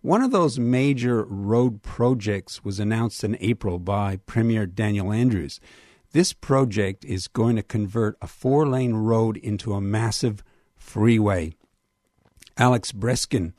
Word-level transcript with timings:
One 0.00 0.22
of 0.22 0.30
those 0.30 0.58
major 0.58 1.24
road 1.24 1.82
projects 1.82 2.64
was 2.64 2.80
announced 2.80 3.22
in 3.22 3.36
April 3.38 3.78
by 3.78 4.16
Premier 4.24 4.64
Daniel 4.64 5.12
Andrews. 5.12 5.60
This 6.12 6.32
project 6.32 7.04
is 7.04 7.28
going 7.28 7.56
to 7.56 7.62
convert 7.62 8.16
a 8.22 8.26
four 8.26 8.66
lane 8.66 8.94
road 8.94 9.36
into 9.36 9.74
a 9.74 9.80
massive 9.82 10.42
freeway. 10.74 11.52
Alex 12.56 12.92
Breskin 12.92 13.52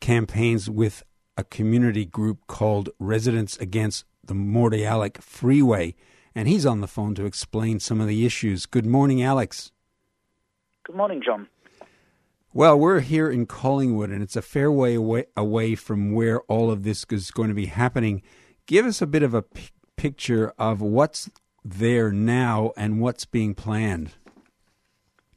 campaigns 0.00 0.68
with 0.68 1.02
a 1.38 1.44
community 1.44 2.04
group 2.04 2.46
called 2.46 2.90
Residents 2.98 3.56
Against 3.58 4.04
the 4.28 4.34
Mordialloc 4.34 5.20
Freeway, 5.20 5.94
and 6.34 6.46
he's 6.46 6.64
on 6.64 6.80
the 6.80 6.86
phone 6.86 7.14
to 7.16 7.26
explain 7.26 7.80
some 7.80 8.00
of 8.00 8.06
the 8.06 8.24
issues. 8.24 8.66
Good 8.66 8.86
morning, 8.86 9.22
Alex. 9.22 9.72
Good 10.84 10.96
morning, 10.96 11.20
John. 11.24 11.48
Well, 12.54 12.78
we're 12.78 13.00
here 13.00 13.30
in 13.30 13.46
Collingwood, 13.46 14.10
and 14.10 14.22
it's 14.22 14.36
a 14.36 14.42
fair 14.42 14.70
way 14.70 14.94
away, 14.94 15.26
away 15.36 15.74
from 15.74 16.12
where 16.12 16.40
all 16.42 16.70
of 16.70 16.82
this 16.82 17.04
is 17.10 17.30
going 17.30 17.48
to 17.48 17.54
be 17.54 17.66
happening. 17.66 18.22
Give 18.66 18.86
us 18.86 19.02
a 19.02 19.06
bit 19.06 19.22
of 19.22 19.34
a 19.34 19.42
p- 19.42 19.68
picture 19.96 20.52
of 20.58 20.80
what's 20.80 21.28
there 21.64 22.10
now 22.10 22.72
and 22.76 23.00
what's 23.00 23.24
being 23.24 23.54
planned. 23.54 24.12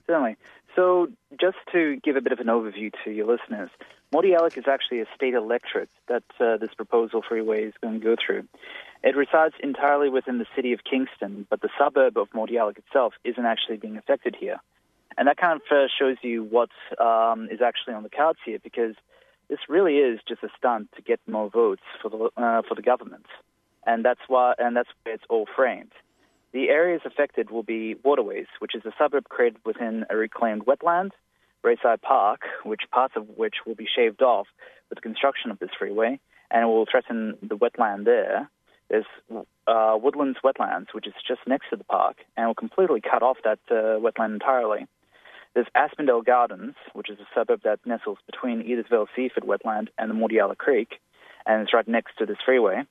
Certainly. 0.08 0.38
So, 0.75 1.08
just 1.39 1.58
to 1.73 1.97
give 2.03 2.16
a 2.16 2.22
bit 2.22 2.31
of 2.31 2.39
an 2.39 2.47
overview 2.47 2.92
to 3.03 3.12
your 3.12 3.28
listeners, 3.28 3.69
Mordialloc 4.14 4.58
is 4.58 4.66
actually 4.67 5.00
a 5.00 5.06
state 5.16 5.34
electorate 5.34 5.90
that 6.08 6.23
uh, 6.40 6.58
this 6.58 6.73
proposal 6.76 7.22
freeway 7.28 7.64
is 7.64 7.73
going 7.81 8.00
to 8.00 8.06
go 8.06 8.16
through. 8.23 8.44
It 9.03 9.16
resides 9.16 9.56
entirely 9.64 10.09
within 10.09 10.38
the 10.38 10.45
city 10.56 10.73
of 10.73 10.81
Kingston, 10.84 11.48
but 11.50 11.62
the 11.62 11.70
suburb 11.80 12.18
of 12.18 12.30
Mordialloc 12.31 12.78
itself 12.78 13.14
isn't 13.23 13.45
actually 13.45 13.78
being 13.78 13.98
affected 13.98 14.36
here. 14.38 14.58
And 15.18 15.28
that 15.28 15.38
kind 15.38 15.59
of 15.59 15.62
uh, 15.72 15.88
shows 15.98 16.18
you 16.22 16.44
what 16.44 16.70
um, 17.00 17.48
is 17.50 17.62
actually 17.62 17.94
on 17.94 18.03
the 18.03 18.09
cards 18.09 18.40
here, 18.45 18.59
because 18.62 18.95
this 19.50 19.59
really 19.68 19.97
is 19.97 20.19
just 20.28 20.44
a 20.44 20.50
stunt 20.57 20.90
to 20.96 21.02
get 21.02 21.19
more 21.28 21.50
votes 21.50 21.81
for 22.02 22.09
the 22.09 22.41
uh, 22.41 22.62
for 22.68 22.75
the 22.75 22.81
government, 22.81 23.25
and 23.86 24.06
that's 24.06 24.22
why 24.28 24.53
and 24.57 24.75
that's 24.75 24.88
where 25.03 25.16
it's 25.16 25.25
all 25.30 25.46
framed. 25.53 25.91
The 26.53 26.69
areas 26.69 27.02
affected 27.06 27.50
will 27.50 27.63
be 27.63 27.96
Waterways, 28.03 28.47
which 28.59 28.75
is 28.75 28.86
a 28.86 28.94
suburb 28.97 29.28
created 29.28 29.59
within 29.66 30.06
a 30.09 30.16
reclaimed 30.16 30.66
wetland, 30.66 31.12
Braeside 31.62 32.02
Park, 32.02 32.42
which 32.64 32.82
parts 32.92 33.14
of 33.16 33.28
which 33.38 33.56
will 33.66 33.76
be 33.76 33.88
shaved 33.94 34.22
off 34.22 34.48
with 34.90 34.98
the 34.98 35.02
construction 35.02 35.52
of 35.52 35.60
this 35.60 35.70
freeway, 35.78 36.20
and 36.50 36.68
will 36.68 36.86
threaten 36.90 37.38
the 37.42 37.58
wetland 37.58 38.06
there. 38.06 38.50
There's 38.90 39.06
uh, 39.68 39.98
Woodlands 40.02 40.40
Wetlands, 40.44 40.88
which 40.94 41.08
is 41.08 41.14
just 41.26 41.42
next 41.48 41.70
to 41.70 41.78
the 41.78 41.84
park, 41.86 42.18
and 42.36 42.48
will 42.48 42.56
completely 42.56 43.00
cut 43.02 43.24
off 43.24 43.38
that 43.44 43.60
uh, 43.70 44.00
wetland 44.00 44.34
entirely. 44.34 44.86
There's 45.54 45.68
Aspendale 45.76 46.26
Gardens, 46.26 46.76
which 46.94 47.10
is 47.10 47.20
a 47.20 47.28
suburb 47.34 47.62
that 47.64 47.80
nestles 47.86 48.18
between 48.26 48.64
Edithvale 48.64 49.08
Seaford 49.16 49.44
Wetland 49.44 49.90
and 49.98 50.10
the 50.10 50.16
Mordialloc 50.16 50.58
Creek, 50.58 51.00
and 51.46 51.62
it's 51.62 51.74
right 51.74 51.88
next 51.88 52.18
to 52.18 52.26
this 52.26 52.38
freeway. 52.46 52.84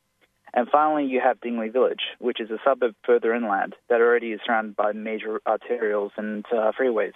And 0.53 0.69
finally, 0.69 1.06
you 1.06 1.21
have 1.21 1.41
Dingley 1.41 1.69
Village, 1.69 2.03
which 2.19 2.41
is 2.41 2.50
a 2.50 2.59
suburb 2.65 2.94
further 3.05 3.34
inland 3.34 3.77
that 3.88 4.00
already 4.00 4.33
is 4.33 4.41
surrounded 4.44 4.77
by 4.77 4.93
major 4.93 5.41
arterials 5.47 6.11
and 6.16 6.44
uh, 6.53 6.72
freeways. 6.78 7.12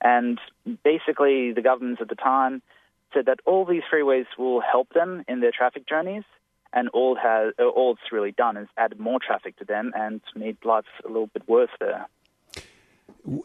And 0.00 0.38
basically, 0.84 1.52
the 1.52 1.62
governments 1.62 2.02
at 2.02 2.08
the 2.08 2.14
time 2.14 2.62
said 3.14 3.26
that 3.26 3.40
all 3.46 3.64
these 3.64 3.82
freeways 3.92 4.26
will 4.38 4.60
help 4.60 4.90
them 4.92 5.24
in 5.26 5.40
their 5.40 5.52
traffic 5.52 5.88
journeys, 5.88 6.24
and 6.72 6.88
all 6.90 7.16
has 7.16 7.54
all 7.58 7.92
it's 7.92 8.12
really 8.12 8.32
done 8.32 8.56
is 8.56 8.68
added 8.76 9.00
more 9.00 9.18
traffic 9.18 9.56
to 9.56 9.64
them 9.64 9.92
and 9.94 10.20
made 10.34 10.58
life 10.64 10.84
a 11.04 11.08
little 11.08 11.28
bit 11.28 11.48
worse 11.48 11.70
there. 11.80 12.06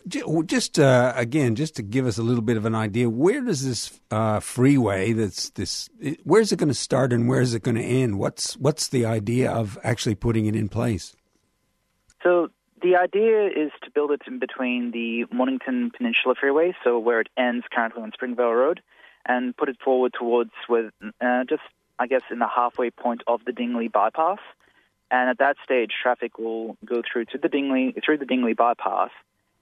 Just 0.08 0.78
uh, 0.78 1.14
again, 1.16 1.56
just 1.56 1.76
to 1.78 1.82
give 1.82 2.06
us 2.06 2.18
a 2.18 2.24
little 2.24 2.44
bit 2.44 2.56
of 2.56 2.66
an 2.66 2.76
idea, 2.76 3.10
where 3.10 3.42
does 3.42 3.66
this 3.66 4.00
uh, 4.12 4.40
freeway 4.40 5.14
that's 5.14 5.50
this? 5.52 5.90
Where's 6.24 6.52
it 6.52 6.58
going 6.58 6.70
to 6.70 6.76
start 6.76 7.12
and 7.12 7.28
where 7.28 7.42
is 7.42 7.56
it 7.56 7.64
going 7.64 7.78
to 7.78 7.84
end? 7.84 8.20
What's 8.20 8.56
what's 8.58 8.90
the 8.90 9.06
idea 9.06 9.52
of 9.52 9.80
actually 9.84 10.16
putting 10.16 10.46
it 10.46 10.56
in 10.56 10.70
place? 10.70 11.16
So 12.22 12.50
the 12.84 12.96
idea 12.96 13.48
is 13.48 13.72
to 13.84 13.90
build 13.90 14.12
it 14.12 14.22
in 14.28 14.38
between 14.38 14.92
the 14.92 15.26
Mornington 15.36 15.92
Peninsula 15.96 16.36
Freeway, 16.40 16.76
so 16.84 17.00
where 17.00 17.22
it 17.22 17.30
ends 17.36 17.66
currently 17.74 18.04
on 18.04 18.12
Springvale 18.12 18.54
Road, 18.54 18.82
and 19.26 19.58
put 19.58 19.68
it 19.68 19.78
forward 19.84 20.14
towards 20.18 20.52
with 20.70 20.94
uh, 21.22 21.44
just 21.50 21.64
I 21.98 22.06
guess 22.06 22.24
in 22.30 22.38
the 22.38 22.48
halfway 22.48 22.92
point 22.92 23.24
of 23.26 23.46
the 23.46 23.52
Dingley 23.52 23.88
bypass. 23.88 24.40
And 25.10 25.30
at 25.30 25.40
that 25.40 25.58
stage, 25.64 25.92
traffic 26.02 26.38
will 26.38 26.78
go 26.86 27.02
through 27.02 27.26
to 27.26 27.38
the 27.38 27.50
Dingley 27.50 27.96
through 28.06 28.20
the 28.20 28.26
Dingley 28.26 28.54
bypass 28.54 29.10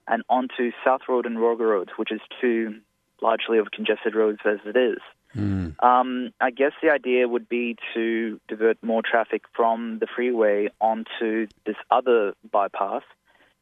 and 0.09 0.23
onto 0.27 0.71
South 0.83 1.01
Road 1.07 1.25
and 1.25 1.39
Roger 1.39 1.67
Road, 1.67 1.91
which 1.95 2.11
is 2.11 2.19
two 2.41 2.75
largely 3.21 3.57
of 3.57 3.71
congested 3.71 4.15
roads 4.15 4.39
as 4.43 4.59
it 4.65 4.75
is. 4.75 4.97
Mm. 5.35 5.81
Um, 5.83 6.31
I 6.41 6.49
guess 6.49 6.71
the 6.81 6.89
idea 6.89 7.27
would 7.27 7.47
be 7.47 7.77
to 7.93 8.39
divert 8.47 8.81
more 8.81 9.03
traffic 9.03 9.43
from 9.55 9.99
the 9.99 10.07
freeway 10.13 10.69
onto 10.81 11.47
this 11.65 11.75
other 11.91 12.33
bypass, 12.51 13.03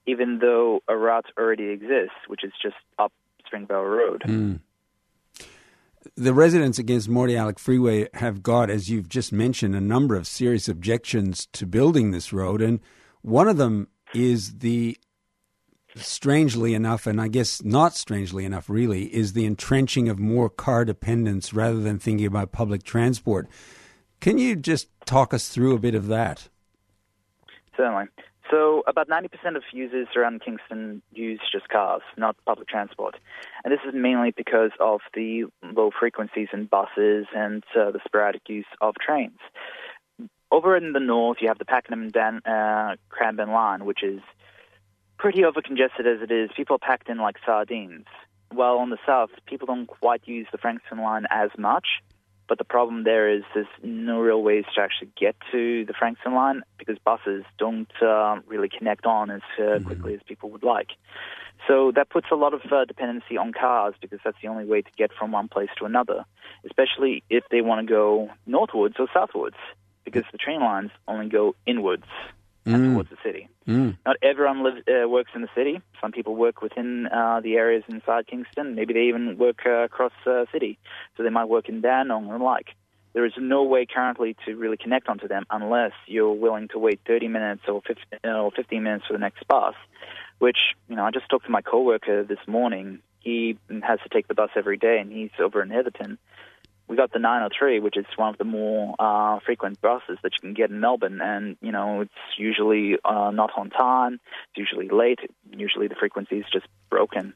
even 0.06 0.40
though 0.40 0.82
a 0.88 0.96
route 0.96 1.26
already 1.38 1.66
exists, 1.66 2.16
which 2.28 2.44
is 2.44 2.54
just 2.62 2.78
up 2.98 3.12
Springvale 3.46 3.84
Road. 3.84 4.24
Mm. 4.26 4.62
The 6.16 6.34
residents 6.34 6.80
against 6.80 7.10
Morty 7.10 7.34
Mordialloc 7.34 7.60
Freeway 7.60 8.08
have 8.14 8.42
got, 8.42 8.70
as 8.70 8.90
you've 8.90 9.10
just 9.10 9.34
mentioned, 9.34 9.76
a 9.76 9.82
number 9.82 10.16
of 10.16 10.26
serious 10.26 10.70
objections 10.70 11.48
to 11.52 11.66
building 11.66 12.12
this 12.12 12.32
road, 12.32 12.62
and 12.62 12.80
one 13.22 13.50
of 13.50 13.58
them 13.58 13.90
is 14.14 14.60
the 14.60 14.98
strangely 16.02 16.74
enough, 16.74 17.08
and 17.08 17.20
I 17.22 17.28
guess 17.28 17.64
not 17.64 17.96
strangely 17.96 18.46
enough, 18.46 18.70
really, 18.70 19.06
is 19.14 19.34
the 19.34 19.46
entrenching 19.46 20.10
of 20.10 20.20
more 20.20 20.50
car 20.50 20.86
dependence 20.86 21.54
rather 21.54 21.80
than 21.80 22.00
thinking 22.00 22.26
about 22.26 22.52
public 22.52 22.84
transport. 22.84 23.48
Can 24.20 24.38
you 24.38 24.56
just 24.56 24.88
talk 25.06 25.34
us 25.34 25.50
through 25.50 25.76
a 25.76 25.80
bit 25.80 25.96
of 25.96 26.08
that? 26.08 26.50
Certainly. 27.76 28.06
So, 28.50 28.84
about 28.88 29.10
90% 29.10 29.58
of 29.58 29.64
users 29.74 30.08
around 30.16 30.42
Kingston 30.42 31.02
use 31.12 31.42
just 31.52 31.68
cars, 31.68 32.02
not 32.16 32.38
public 32.46 32.70
transport. 32.70 33.16
And 33.64 33.74
this 33.74 33.82
is 33.86 33.94
mainly 33.94 34.32
because 34.32 34.72
of 34.80 35.02
the 35.14 35.46
low 35.62 35.92
frequencies 35.98 36.48
in 36.54 36.66
buses 36.66 37.26
and 37.36 37.64
uh, 37.76 37.92
the 37.92 38.00
sporadic 38.06 38.44
use 38.48 38.66
of 38.80 38.96
trains. 38.96 39.40
Over 40.50 40.78
in 40.78 40.94
the 40.94 41.02
north, 41.02 41.40
you 41.42 41.50
have 41.50 41.58
the 41.58 41.66
Pakenham 41.66 42.10
Dan, 42.10 42.42
uh, 42.46 42.96
Cranbourne 43.10 43.52
line, 43.52 43.84
which 43.84 44.02
is 44.02 44.22
pretty 45.18 45.42
overcongested 45.42 46.06
as 46.06 46.22
it 46.22 46.32
is. 46.32 46.50
People 46.56 46.76
are 46.76 46.80
packed 46.80 47.10
in 47.10 47.18
like 47.18 47.38
sardines. 47.46 48.06
While 48.52 48.78
on 48.78 48.90
the 48.90 48.98
south, 49.06 49.32
people 49.46 49.68
don't 49.68 49.88
quite 49.88 50.22
use 50.26 50.48
the 50.52 50.58
Frankston 50.58 51.00
line 51.00 51.26
as 51.30 51.50
much. 51.58 51.88
But 52.48 52.60
the 52.60 52.64
problem 52.64 53.04
there 53.04 53.30
is 53.30 53.44
there's 53.54 53.68
no 53.84 54.22
real 54.22 54.42
ways 54.42 54.64
to 54.76 54.82
actually 54.82 55.12
get 55.20 55.36
to 55.52 55.84
the 55.86 55.94
Frankston 55.94 56.34
line 56.34 56.62
because 56.78 56.98
buses 57.04 57.44
don't 57.58 57.92
uh, 58.02 58.40
really 58.48 58.70
connect 58.70 59.06
on 59.06 59.30
as 59.30 59.42
uh, 59.60 59.62
mm-hmm. 59.62 59.86
quickly 59.86 60.14
as 60.14 60.22
people 60.26 60.50
would 60.52 60.64
like. 60.64 60.92
So 61.68 61.92
that 61.96 62.10
puts 62.10 62.28
a 62.32 62.36
lot 62.36 62.54
of 62.54 62.62
uh, 62.72 62.86
dependency 62.86 63.38
on 63.38 63.52
cars 63.52 63.96
because 64.00 64.20
that's 64.24 64.38
the 64.42 64.48
only 64.48 64.64
way 64.64 64.82
to 64.82 64.90
get 64.98 65.12
from 65.12 65.34
one 65.34 65.50
place 65.50 65.70
to 65.80 65.86
another, 65.86 66.24
especially 66.66 67.24
if 67.30 67.44
they 67.52 67.62
want 67.62 67.86
to 67.86 67.92
go 67.92 68.30
northwards 68.46 68.96
or 68.98 69.08
southwards 69.14 69.58
because 70.06 70.24
the 70.32 70.38
train 70.38 70.62
lines 70.62 70.92
only 71.08 71.28
go 71.28 71.54
inwards. 71.66 72.06
And 72.74 72.94
towards 72.94 73.10
the 73.10 73.18
city. 73.24 73.50
Not 74.06 74.18
everyone 74.22 74.64
lives 74.64 74.82
uh, 74.88 75.08
works 75.08 75.32
in 75.36 75.42
the 75.42 75.50
city. 75.56 75.82
Some 76.02 76.12
people 76.12 76.36
work 76.36 76.62
within 76.62 77.08
uh, 77.08 77.42
the 77.42 77.56
areas 77.56 77.84
inside 77.88 78.28
Kingston. 78.28 78.76
Maybe 78.76 78.94
they 78.94 79.04
even 79.04 79.38
work 79.38 79.60
uh, 79.66 79.84
across 79.84 80.14
uh, 80.26 80.46
city, 80.52 80.78
so 81.16 81.24
they 81.24 81.30
might 81.30 81.46
work 81.46 81.70
in 81.70 81.84
or 81.86 82.38
the 82.38 82.44
like. 82.44 82.70
There 83.14 83.26
is 83.26 83.34
no 83.38 83.64
way 83.64 83.86
currently 83.86 84.36
to 84.46 84.56
really 84.56 84.78
connect 84.78 85.08
onto 85.08 85.28
them 85.28 85.46
unless 85.50 85.94
you're 86.06 86.34
willing 86.34 86.68
to 86.70 86.80
wait 86.80 87.00
30 87.08 87.30
minutes 87.30 87.64
or 87.68 87.82
15, 87.82 88.20
or 88.32 88.52
15 88.52 88.84
minutes 88.84 89.06
for 89.08 89.14
the 89.14 89.20
next 89.20 89.48
bus. 89.48 89.74
Which 90.40 90.76
you 90.88 90.96
know, 90.96 91.04
I 91.04 91.12
just 91.12 91.28
talked 91.30 91.46
to 91.46 91.52
my 91.52 91.62
coworker 91.62 92.24
this 92.24 92.40
morning. 92.48 93.00
He 93.20 93.58
has 93.82 94.00
to 94.04 94.10
take 94.10 94.28
the 94.28 94.36
bus 94.36 94.52
every 94.56 94.78
day, 94.78 95.00
and 95.00 95.12
he's 95.12 95.32
over 95.40 95.62
in 95.64 95.70
Heatherton 95.70 96.18
we 96.88 96.96
got 96.96 97.12
the 97.12 97.20
903, 97.20 97.80
which 97.80 97.98
is 97.98 98.06
one 98.16 98.30
of 98.30 98.38
the 98.38 98.46
more 98.46 98.96
uh, 98.98 99.40
frequent 99.46 99.82
buses 99.82 100.18
that 100.24 100.34
you 100.34 100.40
can 100.40 100.54
get 100.54 100.70
in 100.70 100.80
Melbourne, 100.80 101.20
and 101.22 101.58
you 101.62 101.72
know 101.72 102.02
it's 102.02 102.12
usually 102.38 102.98
uh, 103.04 103.32
not 103.32 103.52
on 103.58 103.70
time. 103.70 104.20
It's 104.50 104.58
usually 104.58 104.90
late. 104.90 105.20
Usually 105.52 105.88
the 105.88 105.96
frequency 105.96 106.38
is 106.38 106.46
just 106.52 106.68
broken. 106.90 107.34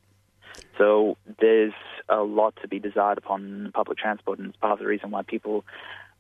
So 0.78 1.18
there's 1.40 1.74
a 2.08 2.22
lot 2.22 2.56
to 2.62 2.68
be 2.68 2.80
desired 2.80 3.18
upon 3.18 3.72
public 3.74 3.98
transport, 3.98 4.40
and 4.40 4.50
it's 4.50 4.58
part 4.58 4.74
of 4.74 4.80
the 4.80 4.86
reason 4.86 5.12
why 5.12 5.24
people 5.24 5.66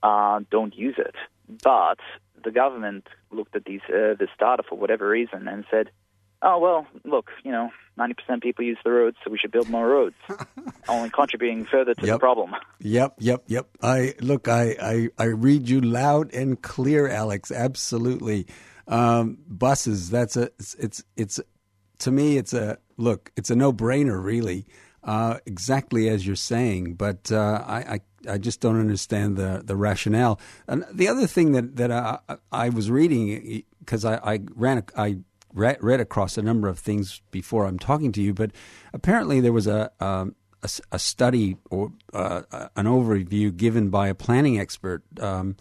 uh, 0.03 0.41
don't 0.49 0.75
use 0.75 0.95
it. 0.97 1.15
But 1.63 1.99
the 2.43 2.51
government 2.51 3.07
looked 3.31 3.55
at 3.55 3.65
these 3.65 3.81
uh, 3.87 4.15
this 4.19 4.29
data 4.39 4.63
for 4.67 4.77
whatever 4.77 5.07
reason 5.07 5.47
and 5.47 5.65
said, 5.71 5.89
"Oh 6.41 6.59
well, 6.59 6.87
look, 7.05 7.29
you 7.43 7.51
know, 7.51 7.69
90% 7.99 8.41
people 8.41 8.63
use 8.65 8.77
the 8.83 8.91
roads, 8.91 9.17
so 9.23 9.29
we 9.31 9.37
should 9.37 9.51
build 9.51 9.69
more 9.69 9.87
roads, 9.87 10.15
only 10.89 11.09
contributing 11.09 11.65
further 11.65 11.93
to 11.95 12.05
Yep. 12.05 12.15
the 12.15 12.19
problem." 12.19 12.55
Yep, 12.79 13.15
yep, 13.19 13.43
yep. 13.47 13.67
I 13.81 14.13
look. 14.21 14.47
I, 14.47 14.75
I, 14.81 15.09
I 15.17 15.25
read 15.25 15.69
you 15.69 15.81
loud 15.81 16.33
and 16.33 16.61
clear, 16.61 17.07
Alex. 17.07 17.51
Absolutely. 17.51 18.47
Um, 18.87 19.37
buses. 19.47 20.09
That's 20.09 20.35
a. 20.37 20.43
It's, 20.59 20.73
it's. 20.75 21.03
It's. 21.15 21.39
To 21.99 22.11
me, 22.11 22.37
it's 22.37 22.53
a 22.53 22.77
look. 22.97 23.31
It's 23.35 23.51
a 23.51 23.55
no-brainer, 23.55 24.23
really. 24.23 24.65
Uh, 25.03 25.37
exactly 25.45 26.09
as 26.09 26.25
you're 26.27 26.35
saying, 26.35 26.95
but 26.95 27.31
uh, 27.31 27.63
I, 27.65 27.77
I. 27.77 27.99
I 28.29 28.37
just 28.37 28.61
don't 28.61 28.79
understand 28.79 29.35
the 29.35 29.63
the 29.65 29.75
rationale. 29.75 30.39
And 30.67 30.85
the 30.93 31.07
other 31.07 31.25
thing 31.25 31.53
that 31.53 31.75
that 31.77 31.91
I, 31.91 32.19
I 32.51 32.69
was 32.69 32.91
reading 32.91 33.63
because 33.79 34.05
I, 34.05 34.15
I 34.17 34.39
ran 34.53 34.77
a, 34.77 34.83
I 34.95 35.17
read, 35.53 35.77
read 35.81 35.99
across 35.99 36.37
a 36.37 36.41
number 36.41 36.67
of 36.67 36.79
things 36.79 37.21
before 37.31 37.65
I'm 37.65 37.79
talking 37.79 38.11
to 38.13 38.21
you, 38.21 38.33
but 38.33 38.51
apparently 38.93 39.39
there 39.39 39.53
was 39.53 39.67
a 39.67 39.91
um, 39.99 40.35
a, 40.63 40.69
a 40.91 40.99
study 40.99 41.57
or 41.69 41.91
uh, 42.13 42.41
an 42.75 42.85
overview 42.85 43.55
given 43.55 43.89
by 43.89 44.07
a 44.07 44.15
planning 44.15 44.59
expert, 44.59 45.03
um, 45.19 45.55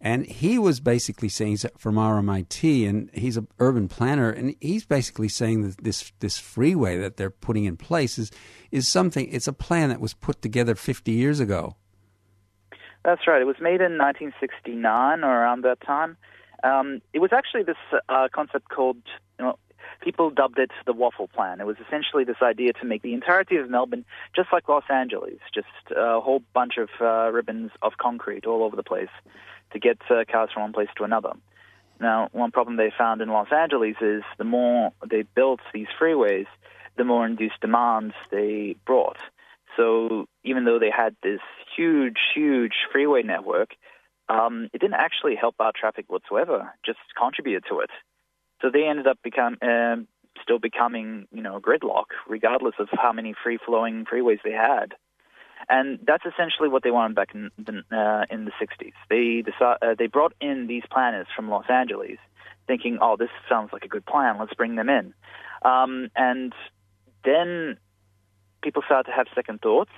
and 0.00 0.26
he 0.26 0.58
was 0.58 0.80
basically 0.80 1.28
saying 1.28 1.50
he's 1.50 1.66
from 1.76 1.96
RMIT 1.96 2.88
and 2.88 3.10
he's 3.12 3.36
an 3.36 3.48
urban 3.58 3.88
planner, 3.88 4.30
and 4.30 4.54
he's 4.60 4.84
basically 4.84 5.28
saying 5.28 5.62
that 5.62 5.84
this 5.84 6.12
this 6.20 6.38
freeway 6.38 6.96
that 6.98 7.16
they're 7.16 7.30
putting 7.30 7.64
in 7.64 7.76
place 7.76 8.18
is 8.18 8.30
is 8.70 8.86
something. 8.86 9.28
It's 9.30 9.48
a 9.48 9.52
plan 9.52 9.88
that 9.88 10.00
was 10.00 10.14
put 10.14 10.40
together 10.42 10.74
50 10.74 11.10
years 11.12 11.40
ago. 11.40 11.76
That's 13.04 13.26
right. 13.26 13.40
It 13.40 13.46
was 13.46 13.56
made 13.60 13.80
in 13.80 13.96
1969 13.96 15.24
or 15.24 15.30
around 15.30 15.62
that 15.62 15.80
time. 15.80 16.16
Um, 16.62 17.00
it 17.12 17.20
was 17.20 17.30
actually 17.32 17.62
this 17.62 17.76
uh, 18.08 18.28
concept 18.32 18.68
called, 18.68 18.98
you 19.38 19.44
know, 19.44 19.58
people 20.00 20.30
dubbed 20.30 20.58
it 20.58 20.70
the 20.86 20.92
waffle 20.92 21.28
plan. 21.28 21.60
It 21.60 21.66
was 21.66 21.76
essentially 21.86 22.24
this 22.24 22.42
idea 22.42 22.72
to 22.74 22.84
make 22.84 23.02
the 23.02 23.14
entirety 23.14 23.56
of 23.56 23.70
Melbourne 23.70 24.04
just 24.34 24.48
like 24.52 24.68
Los 24.68 24.84
Angeles, 24.90 25.38
just 25.54 25.68
a 25.96 26.20
whole 26.20 26.42
bunch 26.52 26.74
of 26.78 26.88
uh, 27.00 27.30
ribbons 27.32 27.70
of 27.82 27.92
concrete 27.98 28.46
all 28.46 28.62
over 28.62 28.76
the 28.76 28.82
place 28.82 29.08
to 29.72 29.78
get 29.78 29.98
uh, 30.10 30.24
cars 30.30 30.50
from 30.52 30.62
one 30.62 30.72
place 30.72 30.88
to 30.96 31.04
another. 31.04 31.32
Now, 32.00 32.28
one 32.32 32.52
problem 32.52 32.76
they 32.76 32.92
found 32.96 33.20
in 33.20 33.28
Los 33.28 33.48
Angeles 33.52 33.96
is 34.00 34.22
the 34.38 34.44
more 34.44 34.92
they 35.08 35.22
built 35.22 35.60
these 35.74 35.88
freeways, 36.00 36.46
the 36.96 37.04
more 37.04 37.26
induced 37.26 37.60
demands 37.60 38.14
they 38.30 38.76
brought. 38.86 39.18
So 39.76 40.26
even 40.44 40.64
though 40.64 40.78
they 40.78 40.90
had 40.90 41.16
this 41.22 41.40
huge, 41.76 42.18
huge 42.34 42.74
freeway 42.92 43.22
network, 43.22 43.70
um, 44.28 44.68
it 44.72 44.80
didn't 44.80 44.94
actually 44.94 45.36
help 45.36 45.56
our 45.58 45.72
traffic 45.74 46.06
whatsoever, 46.08 46.74
just 46.84 46.98
contributed 47.16 47.64
to 47.70 47.80
it. 47.80 47.90
So 48.60 48.70
they 48.70 48.84
ended 48.86 49.06
up 49.06 49.18
become, 49.22 49.56
um 49.62 50.08
still 50.42 50.58
becoming, 50.58 51.26
you 51.32 51.42
know, 51.42 51.60
gridlock, 51.60 52.06
regardless 52.28 52.74
of 52.78 52.88
how 52.92 53.12
many 53.12 53.34
free-flowing 53.42 54.04
freeways 54.04 54.38
they 54.44 54.52
had. 54.52 54.94
And 55.68 55.98
that's 56.06 56.24
essentially 56.24 56.68
what 56.68 56.82
they 56.82 56.90
wanted 56.90 57.14
back 57.16 57.34
in 57.34 57.50
the, 57.58 57.82
uh, 57.90 58.24
in 58.30 58.44
the 58.44 58.52
60s. 58.60 58.92
They 59.10 59.42
decide, 59.42 59.78
uh, 59.82 59.94
they 59.98 60.06
brought 60.06 60.32
in 60.40 60.66
these 60.66 60.84
planners 60.90 61.26
from 61.34 61.50
Los 61.50 61.68
Angeles, 61.68 62.18
thinking, 62.66 62.98
"Oh, 63.00 63.16
this 63.16 63.30
sounds 63.48 63.72
like 63.72 63.84
a 63.84 63.88
good 63.88 64.06
plan. 64.06 64.38
Let's 64.38 64.54
bring 64.54 64.76
them 64.76 64.88
in." 64.88 65.12
Um, 65.62 66.10
and 66.14 66.54
then 67.24 67.78
people 68.62 68.82
started 68.82 69.10
to 69.10 69.16
have 69.16 69.26
second 69.34 69.60
thoughts, 69.60 69.92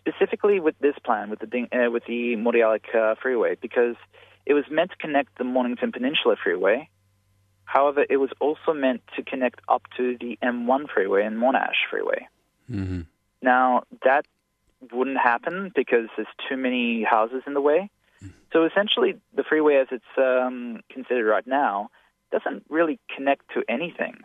specifically 0.00 0.58
with 0.60 0.74
this 0.80 0.96
plan, 1.04 1.30
with 1.30 1.38
the 1.38 1.46
Ding- 1.46 1.68
uh, 1.72 1.90
with 1.90 2.04
the 2.06 2.36
Mordialloc 2.36 2.94
uh, 2.94 3.14
Freeway, 3.22 3.56
because 3.60 3.96
it 4.46 4.54
was 4.54 4.64
meant 4.70 4.90
to 4.90 4.96
connect 4.96 5.38
the 5.38 5.44
Mornington 5.44 5.92
Peninsula 5.92 6.36
Freeway. 6.42 6.88
However, 7.64 8.04
it 8.08 8.16
was 8.16 8.30
also 8.40 8.72
meant 8.74 9.02
to 9.16 9.22
connect 9.22 9.60
up 9.68 9.82
to 9.96 10.16
the 10.18 10.38
M1 10.42 10.90
Freeway 10.92 11.24
and 11.24 11.36
Monash 11.36 11.86
Freeway. 11.88 12.26
Mm-hmm. 12.68 13.02
Now, 13.42 13.84
that 14.04 14.26
wouldn't 14.92 15.18
happen 15.18 15.70
because 15.74 16.08
there's 16.16 16.28
too 16.48 16.56
many 16.56 17.04
houses 17.04 17.42
in 17.46 17.54
the 17.54 17.60
way. 17.60 17.90
So 18.52 18.64
essentially, 18.64 19.14
the 19.34 19.44
freeway 19.44 19.76
as 19.76 19.88
it's 19.90 20.04
um, 20.18 20.80
considered 20.90 21.28
right 21.30 21.46
now 21.46 21.90
doesn't 22.32 22.64
really 22.68 22.98
connect 23.14 23.48
to 23.54 23.62
anything. 23.68 24.18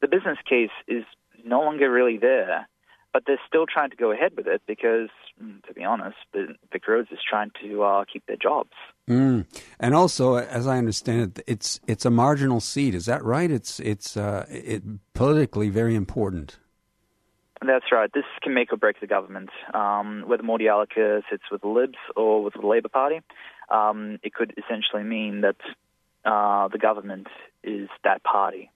The 0.00 0.08
business 0.08 0.38
case 0.44 0.70
is 0.88 1.04
no 1.44 1.60
longer 1.60 1.90
really 1.90 2.18
there, 2.18 2.68
but 3.14 3.22
they're 3.26 3.40
still 3.46 3.64
trying 3.64 3.90
to 3.90 3.96
go 3.96 4.10
ahead 4.10 4.32
with 4.36 4.48
it 4.48 4.60
because, 4.66 5.08
mm, 5.42 5.62
to 5.66 5.72
be 5.72 5.84
honest, 5.84 6.16
the 6.32 6.56
VicRoads 6.74 7.12
is 7.12 7.20
trying 7.26 7.52
to 7.62 7.82
uh, 7.84 8.04
keep 8.12 8.26
their 8.26 8.36
jobs. 8.36 8.72
Mm. 9.08 9.46
And 9.78 9.94
also, 9.94 10.34
as 10.34 10.66
I 10.66 10.76
understand 10.76 11.38
it, 11.38 11.44
it's 11.46 11.80
it's 11.86 12.04
a 12.04 12.10
marginal 12.10 12.60
seat. 12.60 12.94
Is 12.94 13.06
that 13.06 13.24
right? 13.24 13.50
It's 13.50 13.78
it's 13.80 14.16
uh, 14.16 14.44
it 14.50 14.82
politically 15.14 15.68
very 15.68 15.94
important. 15.94 16.58
That's 17.64 17.86
right. 17.92 18.10
This 18.12 18.24
can 18.42 18.52
make 18.52 18.72
or 18.72 18.76
break 18.76 19.00
the 19.00 19.06
government. 19.06 19.50
Um, 19.72 20.24
whether 20.26 20.42
Morty 20.42 20.68
sits 21.30 21.44
with 21.50 21.62
the 21.62 21.68
Libs 21.68 21.98
or 22.16 22.42
with 22.42 22.54
the 22.54 22.66
Labor 22.66 22.88
Party, 22.88 23.20
um, 23.70 24.18
it 24.22 24.34
could 24.34 24.52
essentially 24.58 25.04
mean 25.04 25.42
that 25.42 25.56
uh, 26.24 26.68
the 26.68 26.78
government 26.78 27.28
is 27.62 27.88
that 28.02 28.22
party. 28.24 28.70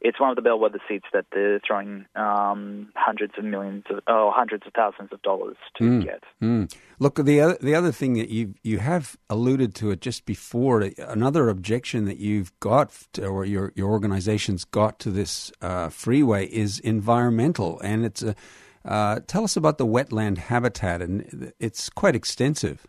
It's 0.00 0.18
one 0.18 0.30
of 0.30 0.36
the 0.36 0.42
bellwether 0.42 0.80
seats 0.88 1.06
that 1.12 1.26
they're 1.32 1.60
throwing 1.66 2.06
um, 2.16 2.88
hundreds 2.96 3.34
of 3.36 3.44
millions 3.44 3.84
of, 3.90 4.00
oh, 4.06 4.32
hundreds 4.34 4.66
of 4.66 4.72
thousands 4.72 5.10
of 5.12 5.20
dollars 5.22 5.56
to 5.76 6.02
get. 6.02 6.24
Mm. 6.42 6.72
Look, 6.98 7.16
the 7.16 7.40
other 7.40 7.58
the 7.60 7.74
other 7.74 7.92
thing 7.92 8.14
that 8.14 8.30
you 8.30 8.54
you 8.62 8.78
have 8.78 9.16
alluded 9.28 9.74
to 9.76 9.90
it 9.90 10.00
just 10.00 10.24
before. 10.24 10.90
Another 10.98 11.48
objection 11.48 12.06
that 12.06 12.18
you've 12.18 12.58
got, 12.60 12.92
to, 13.12 13.26
or 13.26 13.44
your 13.44 13.72
your 13.76 13.90
organization's 13.90 14.64
got 14.64 14.98
to 15.00 15.10
this 15.10 15.52
uh, 15.60 15.90
freeway 15.90 16.46
is 16.46 16.78
environmental, 16.80 17.80
and 17.80 18.04
it's 18.04 18.22
a. 18.22 18.34
Uh, 18.82 19.20
tell 19.26 19.44
us 19.44 19.58
about 19.58 19.76
the 19.76 19.86
wetland 19.86 20.38
habitat, 20.38 21.02
and 21.02 21.52
it's 21.60 21.90
quite 21.90 22.16
extensive. 22.16 22.86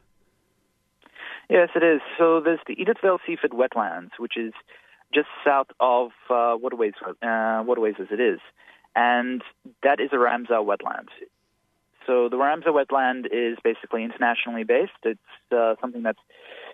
Yes, 1.50 1.68
it 1.76 1.84
is. 1.84 2.00
So 2.18 2.40
there's 2.40 2.62
the 2.66 2.78
Edithvale 2.78 3.20
Seaford 3.28 3.52
Wetlands, 3.52 4.12
which 4.18 4.38
is 4.38 4.54
just 5.14 5.28
south 5.46 5.68
of 5.80 6.12
uh, 6.30 6.56
Waterways, 6.60 6.94
uh, 7.22 7.64
Waterways 7.66 7.96
as 8.00 8.08
it 8.12 8.20
is, 8.20 8.40
and 8.96 9.42
that 9.84 10.00
is 10.00 10.10
a 10.12 10.18
Ramsar 10.18 10.66
wetland. 10.66 11.08
So 12.08 12.30
the 12.30 12.38
Ramsar 12.38 12.68
wetland 12.68 13.28
is 13.32 13.58
basically 13.64 14.04
internationally 14.04 14.64
based. 14.64 14.92
It's 15.04 15.20
uh, 15.52 15.76
something 15.80 16.02
that's, 16.02 16.20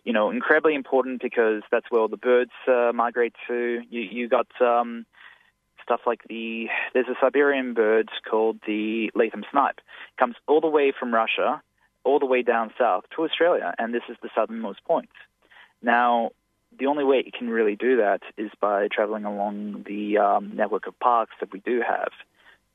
you 0.04 0.14
know, 0.14 0.30
incredibly 0.32 0.74
important 0.74 1.22
because 1.22 1.64
that's 1.70 1.86
where 1.90 2.02
all 2.02 2.08
the 2.08 2.18
birds 2.18 2.52
uh, 2.68 2.92
migrate 2.94 3.34
to. 3.48 3.82
You, 3.90 4.02
you 4.02 4.30
got 4.30 4.48
um, 4.62 5.06
stuff 5.84 6.02
like 6.06 6.22
the 6.30 6.68
there's 6.94 7.08
a 7.08 7.16
Siberian 7.20 7.74
bird 7.74 8.10
called 8.30 8.60
the 8.66 9.12
Latham 9.16 9.44
snipe. 9.52 9.80
Comes 10.18 10.36
all 10.48 10.62
the 10.62 10.68
way 10.68 10.94
from 10.98 11.14
Russia, 11.14 11.62
all 12.04 12.20
the 12.20 12.26
way 12.26 12.42
down 12.42 12.72
south 12.78 13.04
to 13.16 13.24
Australia, 13.24 13.74
and 13.78 13.94
this 13.94 14.04
is 14.10 14.18
the 14.22 14.30
southernmost 14.34 14.84
point. 14.86 15.10
Now, 15.82 16.32
the 16.78 16.88
only 16.88 17.04
way 17.04 17.18
it 17.26 17.34
can 17.34 17.50
really 17.50 17.76
do 17.76 17.98
that 17.98 18.22
is 18.38 18.52
by 18.60 18.88
traveling 18.92 19.26
along 19.26 19.84
the 19.88 20.18
um, 20.18 20.56
network 20.56 20.88
of 20.88 21.00
parks 21.00 21.34
that 21.40 21.52
we 21.52 21.60
do 21.60 21.82
have, 21.88 22.10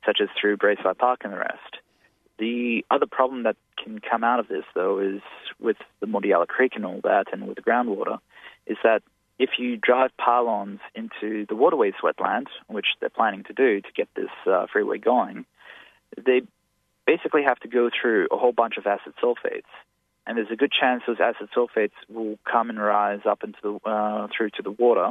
such 0.05 0.19
as 0.21 0.29
through 0.41 0.57
Braeside 0.57 0.99
Park 0.99 1.21
and 1.25 1.33
the 1.33 1.39
rest. 1.39 1.77
The 2.39 2.85
other 2.91 3.07
problem 3.07 3.45
that 3.45 3.57
can 3.83 4.01
come 4.01 4.25
out 4.25 4.41
of 4.41 4.49
this, 4.49 4.65
though, 4.75 4.99
is 4.99 5.21
with 5.61 5.77
the 6.01 6.07
Mordialloc 6.07 6.49
Creek 6.49 6.73
and 6.75 6.85
all 6.85 7.01
that, 7.05 7.27
and 7.33 7.47
with 7.47 7.57
the 7.57 7.63
groundwater, 7.63 8.19
is 8.67 8.79
that 8.83 9.03
if 9.39 9.51
you 9.59 9.77
drive 9.77 10.11
pylons 10.17 10.81
into 10.95 11.47
the 11.47 11.55
waterways 11.57 11.95
wetland, 12.03 12.47
which 12.69 12.87
they're 13.01 13.11
planning 13.11 13.45
to 13.45 13.53
do 13.53 13.81
to 13.81 13.89
get 13.95 14.09
this 14.15 14.31
uh, 14.47 14.67
freeway 14.73 14.99
going, 14.99 15.45
they 16.17 16.43
basically 17.07 17.43
have 17.43 17.59
to 17.61 17.69
go 17.69 17.91
through 17.91 18.29
a 18.31 18.37
whole 18.37 18.53
bunch 18.53 18.77
of 18.77 18.87
acid 18.87 19.13
sulfates 19.23 19.63
and 20.27 20.37
there's 20.37 20.51
a 20.51 20.57
good 20.57 20.73
chance 20.73 21.03
those 21.07 21.21
acid 21.21 21.49
sulfates 21.57 21.93
will 22.09 22.39
come 22.51 22.71
and 22.71 22.81
rise 22.81 23.21
up 23.25 23.43
into 23.45 23.59
the 23.63 23.91
uh, 23.91 24.29
through 24.37 24.51
to 24.51 24.63
the 24.63 24.71
water, 24.71 25.11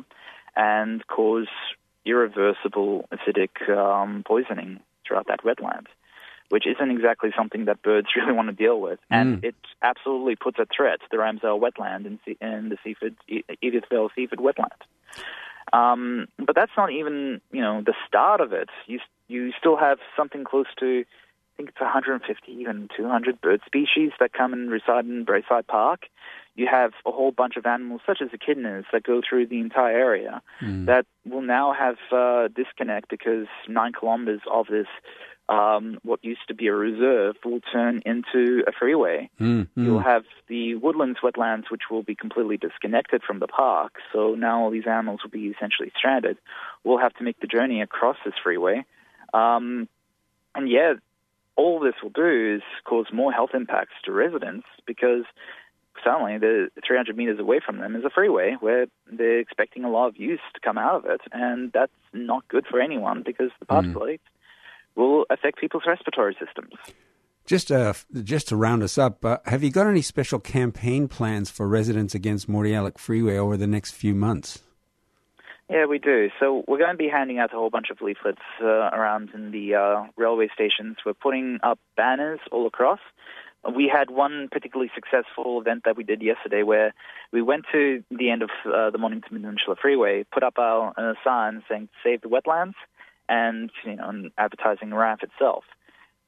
and 0.56 1.06
cause 1.08 1.48
irreversible 2.06 3.08
acidic 3.12 3.70
um, 3.70 4.24
poisoning 4.26 4.80
throughout 5.08 5.28
that 5.28 5.44
wetland, 5.44 5.88
which 6.50 6.66
isn't 6.66 6.92
exactly 6.92 7.32
something 7.38 7.66
that 7.66 7.82
birds 7.82 8.08
really 8.16 8.34
want 8.34 8.48
to 8.50 8.54
deal 8.54 8.80
with. 8.80 9.00
And 9.10 9.44
it 9.44 9.56
absolutely 9.82 10.36
puts 10.36 10.60
a 10.60 10.66
threat 10.66 11.00
to 11.02 11.06
the 11.12 11.18
Ramsar 11.18 11.60
wetland 11.60 12.06
and, 12.06 12.20
and 12.40 12.72
the 12.72 12.78
Seaford, 12.84 13.16
Edithvale 13.30 14.10
Seaford 14.16 14.40
wetland. 14.40 14.82
Um, 15.74 16.28
but 16.38 16.56
that's 16.56 16.72
not 16.76 16.92
even, 16.92 17.40
you 17.52 17.62
know, 17.62 17.82
the 17.86 17.94
start 18.08 18.42
of 18.42 18.52
it. 18.52 18.70
You 18.88 19.00
you 19.28 19.54
still 19.58 19.78
have 19.78 20.00
something 20.18 20.44
close 20.44 20.66
to, 20.80 21.06
I 21.54 21.58
think 21.58 21.70
it's 21.70 21.82
150, 21.82 22.52
even 22.52 22.90
200 22.96 23.42
bird 23.42 23.62
species 23.66 24.12
that 24.20 24.34
come 24.34 24.54
and 24.54 24.72
reside 24.72 25.06
in 25.06 25.26
Braeside 25.26 25.68
Park. 25.68 26.04
You 26.56 26.68
have 26.70 26.92
a 27.06 27.12
whole 27.12 27.32
bunch 27.32 27.56
of 27.56 27.66
animals, 27.66 28.02
such 28.06 28.20
as 28.22 28.30
echidnas, 28.30 28.86
that 28.92 29.04
go 29.04 29.22
through 29.28 29.48
the 29.48 29.60
entire 29.60 29.98
area 29.98 30.42
that 30.86 31.06
will 31.26 31.42
now 31.42 31.74
have 31.74 31.96
uh, 32.12 32.48
disconnect 32.50 33.10
because 33.10 33.48
nine 33.68 33.94
kilometers 33.94 34.42
of 34.52 34.68
this, 34.68 34.88
um, 35.50 35.98
what 36.04 36.24
used 36.24 36.48
to 36.48 36.54
be 36.54 36.68
a 36.68 36.74
reserve, 36.74 37.36
will 37.46 37.62
turn 37.72 38.02
into 38.06 38.64
a 38.68 38.72
freeway. 38.78 39.30
You'll 39.86 40.00
have 40.00 40.24
the 40.48 40.76
woodlands 40.76 41.20
wetlands, 41.22 41.70
which 41.70 41.84
will 41.90 42.04
be 42.04 42.16
completely 42.16 42.58
disconnected 42.58 43.24
from 43.24 43.40
the 43.40 43.48
park. 43.48 43.94
So 44.14 44.36
now 44.36 44.62
all 44.64 44.72
these 44.72 44.88
animals 44.88 45.22
will 45.24 45.32
be 45.32 45.48
essentially 45.48 45.92
stranded. 45.98 46.38
We'll 46.84 47.00
have 47.00 47.14
to 47.16 47.24
make 47.24 47.40
the 47.40 47.48
journey 47.48 47.82
across 47.82 48.18
this 48.26 48.34
freeway. 48.42 48.86
Um, 49.34 49.88
and 50.54 50.70
yeah, 50.70 50.94
all 51.62 51.80
this 51.80 51.94
will 52.02 52.10
do 52.10 52.56
is 52.56 52.64
cause 52.86 53.06
more 53.14 53.32
health 53.32 53.52
impacts 53.54 53.94
to 54.04 54.12
residents 54.12 54.66
because 54.88 55.26
suddenly 56.04 56.40
the 56.40 56.70
300 56.88 57.16
meters 57.16 57.40
away 57.40 57.60
from 57.64 57.78
them 57.78 57.96
is 57.96 58.04
a 58.04 58.10
freeway 58.10 58.56
where 58.60 58.88
they're 59.12 59.40
expecting 59.40 59.84
a 59.84 59.90
lot 59.92 60.08
of 60.08 60.18
use 60.18 60.40
to 60.56 60.60
come 60.60 60.80
out 60.80 60.96
of 60.96 61.06
it. 61.06 61.22
And 61.32 61.72
that's 61.72 61.92
not 62.14 62.48
good 62.48 62.66
for 62.66 62.82
anyone 62.82 63.22
because 63.24 63.52
the 63.60 63.68
particulates 63.68 64.26
will 64.96 65.26
affect 65.30 65.60
people's 65.60 65.84
respiratory 65.86 66.36
systems. 66.44 66.74
Just 67.46 67.72
uh, 67.72 67.94
just 68.24 68.48
to 68.50 68.56
round 68.56 68.82
us 68.82 68.98
up, 68.98 69.24
uh, 69.24 69.38
have 69.46 69.64
you 69.64 69.72
got 69.72 69.88
any 69.88 70.02
special 70.02 70.40
campaign 70.40 71.08
plans 71.08 71.50
for 71.50 71.68
residents 71.68 72.16
against 72.16 72.50
Mordialloc 72.50 72.98
Freeway 72.98 73.38
over 73.38 73.56
the 73.58 73.68
next 73.68 73.92
few 73.92 74.16
months? 74.16 74.62
Yeah, 75.72 75.86
we 75.86 76.00
do. 76.00 76.30
So 76.38 76.66
we're 76.68 76.80
going 76.80 76.92
to 76.92 76.98
be 76.98 77.08
handing 77.08 77.40
out 77.40 77.54
a 77.54 77.56
whole 77.56 77.70
bunch 77.70 77.92
of 77.92 78.02
leaflets 78.02 78.42
uh, 78.62 78.66
around 78.66 79.30
in 79.34 79.52
the 79.52 79.76
uh, 79.76 80.04
railway 80.18 80.50
stations. 80.54 80.98
We're 81.06 81.14
putting 81.14 81.60
up 81.64 81.80
banners 81.96 82.42
all 82.52 82.68
across. 82.68 83.00
We 83.74 83.88
had 83.88 84.10
one 84.10 84.50
particularly 84.52 84.92
successful 84.94 85.62
event 85.62 85.84
that 85.86 85.96
we 85.96 86.04
did 86.04 86.22
yesterday 86.22 86.64
where 86.64 86.94
we 87.32 87.42
went 87.42 87.68
to 87.72 88.04
the 88.12 88.32
end 88.32 88.42
of 88.42 88.50
uh, 88.66 88.90
the 88.90 88.98
Mornington 88.98 89.30
Peninsula 89.30 89.78
Freeway, 89.82 90.26
put 90.34 90.44
up 90.44 90.60
our 90.60 90.94
uh, 90.98 91.14
sign 91.24 91.64
saying 91.70 91.88
"Save 92.04 92.20
the 92.22 92.28
Wetlands," 92.28 92.74
and 93.30 93.72
you 93.86 93.96
know, 93.96 94.10
and 94.10 94.32
advertising 94.38 94.90
the 94.90 94.98
RAF 94.98 95.24
itself. 95.24 95.64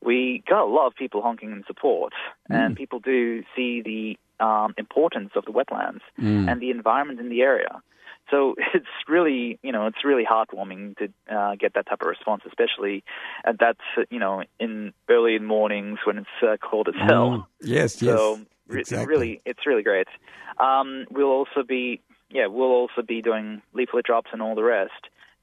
We 0.01 0.41
got 0.47 0.63
a 0.63 0.71
lot 0.71 0.88
of 0.88 0.95
people 0.95 1.21
honking 1.21 1.51
in 1.51 1.65
support, 1.67 2.13
and 2.50 2.77
people 2.77 3.00
do 3.00 3.43
see 3.57 3.81
the 3.81 4.45
um, 4.45 4.73
importance 4.77 5.31
of 5.35 5.43
the 5.43 5.51
wetlands 5.51 6.01
and 6.47 6.62
the 6.62 6.69
environment 6.69 7.19
in 7.19 7.29
the 7.29 7.41
area. 7.41 7.81
So 8.30 8.56
it's 8.74 8.86
really, 9.08 9.60
you 9.62 9.72
know, 9.72 9.88
it's 9.88 10.03
really 10.03 10.25
heartwarming 10.25 10.98
to 10.98 11.34
uh, 11.34 11.56
get 11.56 11.74
that 11.75 11.88
type 11.88 12.01
of 12.01 12.08
response, 12.08 12.44
especially 12.48 13.03
at 13.46 13.60
that, 13.60 13.77
you 14.10 14.20
know, 14.20 14.44
in 14.60 14.94
early 15.10 15.39
mornings 15.39 16.00
when 16.06 16.18
it's 16.20 16.27
uh, 16.42 16.58
cold 16.62 16.88
as 16.88 16.96
hell. 16.96 17.30
Mm, 17.30 17.46
yes, 17.62 18.01
yes. 18.01 18.18
So 18.18 18.39
re- 18.68 18.82
exactly. 18.82 19.08
really, 19.08 19.42
it's 19.46 19.65
really 19.65 19.84
great. 19.84 20.08
Um, 20.58 21.06
we'll 21.12 21.27
also 21.27 21.63
be, 21.68 22.01
yeah, 22.30 22.48
we'll 22.48 22.72
also 22.72 23.01
be 23.01 23.22
doing 23.22 23.62
leaflet 23.74 24.06
drops 24.06 24.30
and 24.34 24.42
all 24.42 24.56
the 24.56 24.63
rest. 24.63 24.92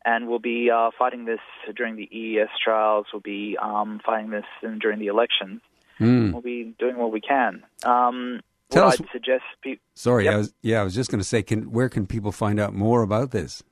And 0.03 0.29
we'll 0.29 0.39
be 0.39 0.71
uh, 0.71 0.93
fighting 0.99 1.27
this 1.27 1.41
during 1.77 1.97
the 1.97 2.09
EES 2.11 2.49
trials. 2.65 3.07
We'll 3.13 3.21
be 3.21 3.59
um, 3.61 4.01
fighting 4.05 4.31
this 4.31 4.47
in, 4.63 4.79
during 4.79 4.99
the 4.99 5.09
elections. 5.09 5.61
We'll 6.33 6.41
be 6.41 6.75
doing 6.79 6.97
what 6.97 7.13
we 7.13 7.21
can. 7.21 7.65
Um. 7.85 8.41
Tell 8.71 8.85
what 8.85 8.95
us- 8.95 9.01
I'd 9.01 9.09
suggest 9.13 9.45
people. 9.63 9.83
Sorry, 9.95 10.25
Yep. 10.25 10.35
I 10.35 10.37
was 10.37 10.55
yeah, 10.63 10.81
I 10.81 10.85
was 10.85 10.95
just 10.95 11.11
going 11.11 11.21
to 11.21 11.25
say, 11.25 11.43
can 11.43 11.71
where 11.73 11.89
can 11.89 12.07
people 12.07 12.33
find 12.33 12.59
out 12.61 12.73
more 12.75 13.03
about 13.03 13.31
this? 13.31 13.63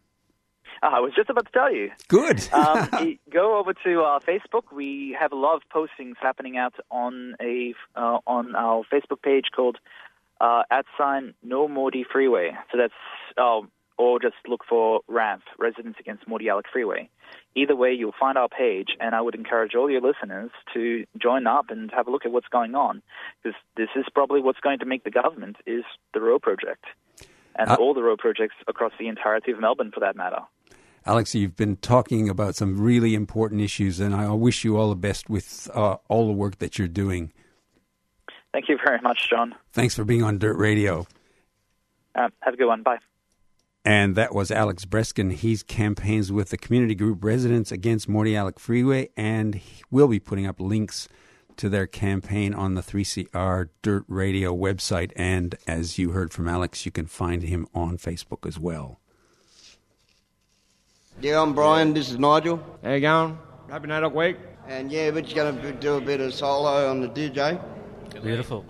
Ah, 0.83 0.97
I 0.97 1.01
was 1.01 1.13
just 1.17 1.29
about 1.29 1.47
to 1.47 1.53
tell 1.53 1.75
you. 1.75 1.91
Good. 2.09 2.49
um, 2.53 3.19
go 3.33 3.59
over 3.59 3.73
to 3.85 4.01
our 4.03 4.21
Facebook. 4.21 4.73
We 4.73 5.17
have 5.19 5.33
a 5.33 5.37
lot 5.37 5.57
of 5.57 5.63
postings 5.75 6.15
happening 6.21 6.57
out 6.57 6.75
on 6.91 7.35
a 7.41 7.75
uh, 7.97 8.19
on 8.27 8.55
our 8.55 8.85
Facebook 8.93 9.23
page 9.23 9.47
called 9.55 9.79
uh, 10.41 10.63
at 10.71 10.85
sign 10.97 11.35
No 11.43 11.67
Morty 11.67 12.05
Freeway. 12.11 12.53
So 12.71 12.79
that's 12.79 12.93
oh, 13.39 13.67
or 13.99 14.19
just 14.21 14.37
look 14.47 14.63
for 14.69 15.01
RAMP 15.09 15.43
Residents 15.59 15.99
Against 16.01 16.27
Mordialloc 16.27 16.63
Freeway. 16.73 17.11
Either 17.55 17.75
way, 17.75 17.93
you'll 17.93 18.15
find 18.19 18.39
our 18.39 18.49
page, 18.49 18.97
and 19.01 19.15
I 19.15 19.21
would 19.21 19.35
encourage 19.35 19.75
all 19.75 19.91
your 19.91 20.01
listeners 20.01 20.51
to 20.73 21.05
join 21.21 21.47
up 21.47 21.71
and 21.71 21.91
have 21.91 22.07
a 22.07 22.11
look 22.11 22.25
at 22.25 22.33
what's 22.33 22.49
going 22.49 22.75
on, 22.75 23.03
because 23.43 23.59
this 23.77 23.89
is 23.97 24.05
probably 24.15 24.41
what's 24.41 24.61
going 24.61 24.79
to 24.79 24.87
make 24.87 25.05
the 25.05 25.11
government 25.11 25.57
is 25.67 25.85
the 26.15 26.21
road 26.21 26.43
project, 26.43 26.85
and 27.57 27.71
Uh, 27.71 27.77
all 27.81 27.93
the 27.93 28.03
road 28.03 28.19
projects 28.19 28.55
across 28.69 28.93
the 28.99 29.09
entirety 29.09 29.51
of 29.51 29.59
Melbourne, 29.61 29.91
for 29.91 30.01
that 30.01 30.17
matter. 30.17 30.41
Alex, 31.05 31.35
you've 31.35 31.57
been 31.57 31.77
talking 31.77 32.29
about 32.29 32.55
some 32.55 32.81
really 32.81 33.15
important 33.15 33.61
issues, 33.61 33.99
and 33.99 34.15
I 34.15 34.31
wish 34.33 34.65
you 34.65 34.77
all 34.77 34.91
the 34.91 34.97
best 34.97 35.29
with 35.29 35.69
uh, 35.75 35.97
all 36.09 36.27
the 36.27 36.33
work 36.33 36.59
that 36.59 36.79
you're 36.79 36.87
doing. 36.87 37.33
Thank 38.53 38.69
you 38.69 38.79
very 38.85 39.01
much, 39.01 39.29
John. 39.29 39.55
Thanks 39.73 39.95
for 39.95 40.05
being 40.05 40.23
on 40.23 40.39
Dirt 40.39 40.57
Radio. 40.57 41.07
Uh, 42.15 42.29
have 42.41 42.55
a 42.55 42.57
good 42.57 42.67
one. 42.67 42.83
Bye. 42.83 42.99
And 43.89 44.17
that 44.17 44.35
was 44.35 44.51
Alex 44.51 44.85
Breskin. 44.85 45.33
He's 45.33 45.63
campaigns 45.63 46.31
with 46.31 46.51
the 46.51 46.59
community 46.59 46.95
group 46.95 47.25
Residents 47.25 47.73
Against 47.73 48.07
Mordialloc 48.07 48.59
Freeway, 48.59 49.09
and 49.17 49.55
he 49.55 49.83
will 49.91 50.09
be 50.09 50.21
putting 50.21 50.47
up 50.47 50.61
links 50.61 51.09
to 51.57 51.71
their 51.71 51.87
campaign 51.87 52.53
on 52.53 52.75
the 52.75 52.83
3CR 52.83 53.71
Dirt 53.81 54.05
Radio 54.07 54.55
website. 54.55 55.13
And 55.17 55.55
as 55.67 55.97
you 55.97 56.11
heard 56.11 56.35
from 56.35 56.49
Alex, 56.49 56.85
you 56.85 56.93
can 56.93 57.07
find 57.07 57.43
him 57.43 57.67
on 57.75 57.97
Facebook 57.97 58.47
as 58.47 58.59
well. 58.59 59.01
Yeah, 61.23 61.41
I'm 61.41 61.55
Brian. 61.55 61.95
This 61.95 62.11
is 62.11 62.19
Nigel. 62.19 62.63
How 62.85 62.93
you 62.93 63.01
going? 63.01 63.39
Happy 63.71 63.89
NAIDOC 63.89 64.13
Week. 64.13 64.37
And 64.67 64.93
yeah, 64.93 65.09
we're 65.09 65.23
just 65.23 65.35
going 65.35 65.59
to 65.63 65.73
do 65.73 65.95
a 65.95 66.01
bit 66.03 66.21
of 66.21 66.35
solo 66.35 66.91
on 66.91 67.01
the 67.01 67.09
DJ. 67.09 67.59
Beautiful. 68.23 68.67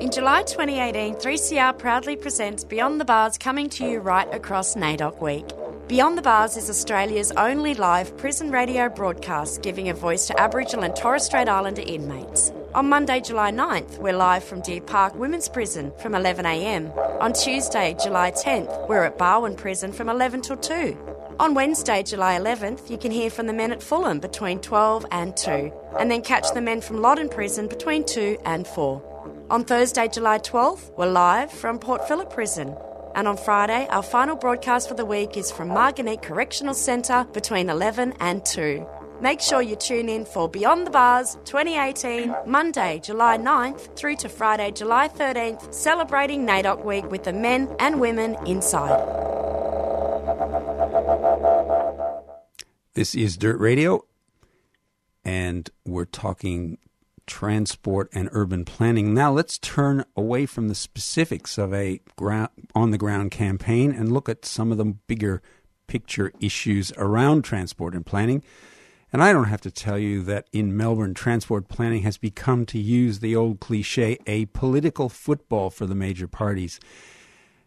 In 0.00 0.10
July 0.10 0.42
2018, 0.42 1.16
3CR 1.16 1.78
proudly 1.78 2.16
presents 2.16 2.64
Beyond 2.64 2.98
the 2.98 3.04
Bars 3.04 3.36
coming 3.36 3.68
to 3.70 3.86
you 3.86 3.98
right 3.98 4.32
across 4.34 4.74
NAIDOC 4.74 5.20
Week. 5.20 5.44
Beyond 5.86 6.16
the 6.16 6.22
Bars 6.22 6.56
is 6.56 6.70
Australia's 6.70 7.30
only 7.32 7.74
live 7.74 8.16
prison 8.16 8.50
radio 8.50 8.88
broadcast 8.88 9.60
giving 9.60 9.90
a 9.90 9.94
voice 9.94 10.26
to 10.28 10.40
Aboriginal 10.40 10.86
and 10.86 10.96
Torres 10.96 11.26
Strait 11.26 11.46
Islander 11.46 11.82
inmates. 11.82 12.50
On 12.74 12.88
Monday, 12.88 13.20
July 13.20 13.52
9th, 13.52 13.98
we're 13.98 14.16
live 14.16 14.44
from 14.44 14.62
Deer 14.62 14.80
Park 14.80 15.14
Women's 15.14 15.50
Prison 15.50 15.92
from 15.98 16.14
11am. 16.14 16.90
On 17.20 17.34
Tuesday, 17.34 17.94
July 18.02 18.30
10th, 18.30 18.88
we're 18.88 19.04
at 19.04 19.18
Barwon 19.18 19.56
Prison 19.58 19.92
from 19.92 20.08
11 20.08 20.40
till 20.40 20.56
2. 20.56 21.13
On 21.40 21.52
Wednesday, 21.52 22.04
July 22.04 22.38
11th, 22.38 22.88
you 22.88 22.96
can 22.96 23.10
hear 23.10 23.28
from 23.28 23.48
the 23.48 23.52
men 23.52 23.72
at 23.72 23.82
Fulham 23.82 24.20
between 24.20 24.60
12 24.60 25.04
and 25.10 25.36
2, 25.36 25.72
and 25.98 26.08
then 26.08 26.22
catch 26.22 26.52
the 26.54 26.60
men 26.60 26.80
from 26.80 27.02
Loddon 27.02 27.28
Prison 27.28 27.66
between 27.66 28.04
2 28.04 28.38
and 28.44 28.64
4. 28.68 29.46
On 29.50 29.64
Thursday, 29.64 30.06
July 30.06 30.38
12th, 30.38 30.96
we're 30.96 31.10
live 31.10 31.50
from 31.50 31.80
Port 31.80 32.06
Phillip 32.06 32.30
Prison. 32.30 32.76
And 33.16 33.26
on 33.26 33.36
Friday, 33.36 33.88
our 33.90 34.02
final 34.02 34.36
broadcast 34.36 34.88
for 34.88 34.94
the 34.94 35.04
week 35.04 35.36
is 35.36 35.50
from 35.50 35.70
Marngoneet 35.70 36.22
Correctional 36.22 36.74
Centre 36.74 37.26
between 37.32 37.68
11 37.68 38.14
and 38.20 38.44
2. 38.46 38.86
Make 39.20 39.40
sure 39.40 39.60
you 39.60 39.74
tune 39.74 40.08
in 40.08 40.24
for 40.24 40.48
Beyond 40.48 40.86
the 40.86 40.90
Bars 40.92 41.36
2018, 41.46 42.32
Monday, 42.46 43.00
July 43.02 43.38
9th 43.38 43.96
through 43.96 44.16
to 44.16 44.28
Friday, 44.28 44.70
July 44.70 45.08
13th, 45.08 45.74
celebrating 45.74 46.46
NAIDOC 46.46 46.84
Week 46.84 47.10
with 47.10 47.24
the 47.24 47.32
men 47.32 47.74
and 47.80 48.00
women 48.00 48.36
inside. 48.46 49.24
This 52.94 53.16
is 53.16 53.36
Dirt 53.36 53.58
Radio, 53.58 54.04
and 55.24 55.68
we're 55.84 56.04
talking 56.04 56.78
transport 57.26 58.08
and 58.12 58.28
urban 58.30 58.64
planning. 58.64 59.12
Now 59.12 59.32
let's 59.32 59.58
turn 59.58 60.04
away 60.16 60.46
from 60.46 60.68
the 60.68 60.76
specifics 60.76 61.58
of 61.58 61.74
a 61.74 62.00
on 62.72 62.90
the 62.92 62.98
ground 62.98 63.32
campaign 63.32 63.90
and 63.90 64.12
look 64.12 64.28
at 64.28 64.44
some 64.44 64.70
of 64.70 64.78
the 64.78 64.84
bigger 64.84 65.42
picture 65.88 66.30
issues 66.38 66.92
around 66.96 67.42
transport 67.42 67.94
and 67.94 68.06
planning. 68.06 68.44
And 69.12 69.24
I 69.24 69.32
don't 69.32 69.48
have 69.48 69.62
to 69.62 69.72
tell 69.72 69.98
you 69.98 70.22
that 70.22 70.46
in 70.52 70.76
Melbourne, 70.76 71.14
transport 71.14 71.66
planning 71.66 72.02
has 72.02 72.16
become, 72.16 72.64
to 72.66 72.78
use 72.78 73.18
the 73.18 73.34
old 73.34 73.58
cliche, 73.58 74.18
a 74.28 74.46
political 74.46 75.08
football 75.08 75.68
for 75.68 75.86
the 75.86 75.96
major 75.96 76.28
parties. 76.28 76.78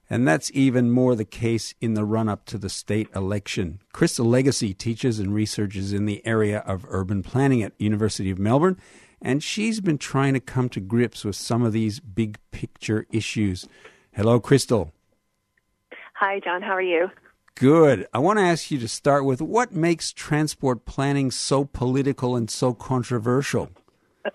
And 0.10 0.28
that's 0.28 0.52
even 0.54 0.90
more 0.90 1.16
the 1.16 1.26
case 1.26 1.74
in 1.82 1.94
the 1.94 2.06
run 2.06 2.30
up 2.30 2.46
to 2.46 2.58
the 2.58 2.70
state 2.70 3.10
election. 3.14 3.80
Crystal 3.92 4.26
Legacy 4.26 4.74
teaches 4.74 5.20
and 5.20 5.34
researches 5.34 5.92
in 5.92 6.06
the 6.06 6.26
area 6.26 6.60
of 6.60 6.86
urban 6.88 7.24
planning 7.24 7.62
at 7.62 7.74
University 7.78 8.30
of 8.30 8.40
Melbourne, 8.40 8.78
and 9.22 9.44
she's 9.44 9.82
been 9.82 9.98
trying 9.98 10.34
to 10.34 10.40
come 10.40 10.70
to 10.70 10.80
grips 10.80 11.26
with 11.26 11.36
some 11.36 11.64
of 11.64 11.74
these 11.74 12.00
big 12.00 12.38
picture 12.52 13.06
issues. 13.12 13.68
Hello, 14.14 14.40
Crystal. 14.40 14.94
Hi, 16.14 16.40
John. 16.40 16.62
How 16.62 16.72
are 16.72 16.82
you? 16.82 17.10
Good. 17.56 18.08
I 18.14 18.20
want 18.20 18.40
to 18.40 18.44
ask 18.44 18.72
you 18.72 18.80
to 18.80 18.88
start 18.88 19.26
with 19.26 19.42
what 19.42 19.74
makes 19.74 20.14
transport 20.14 20.86
planning 20.86 21.32
so 21.32 21.66
political 21.66 22.36
and 22.36 22.50
so 22.50 22.74
controversial? 22.74 23.72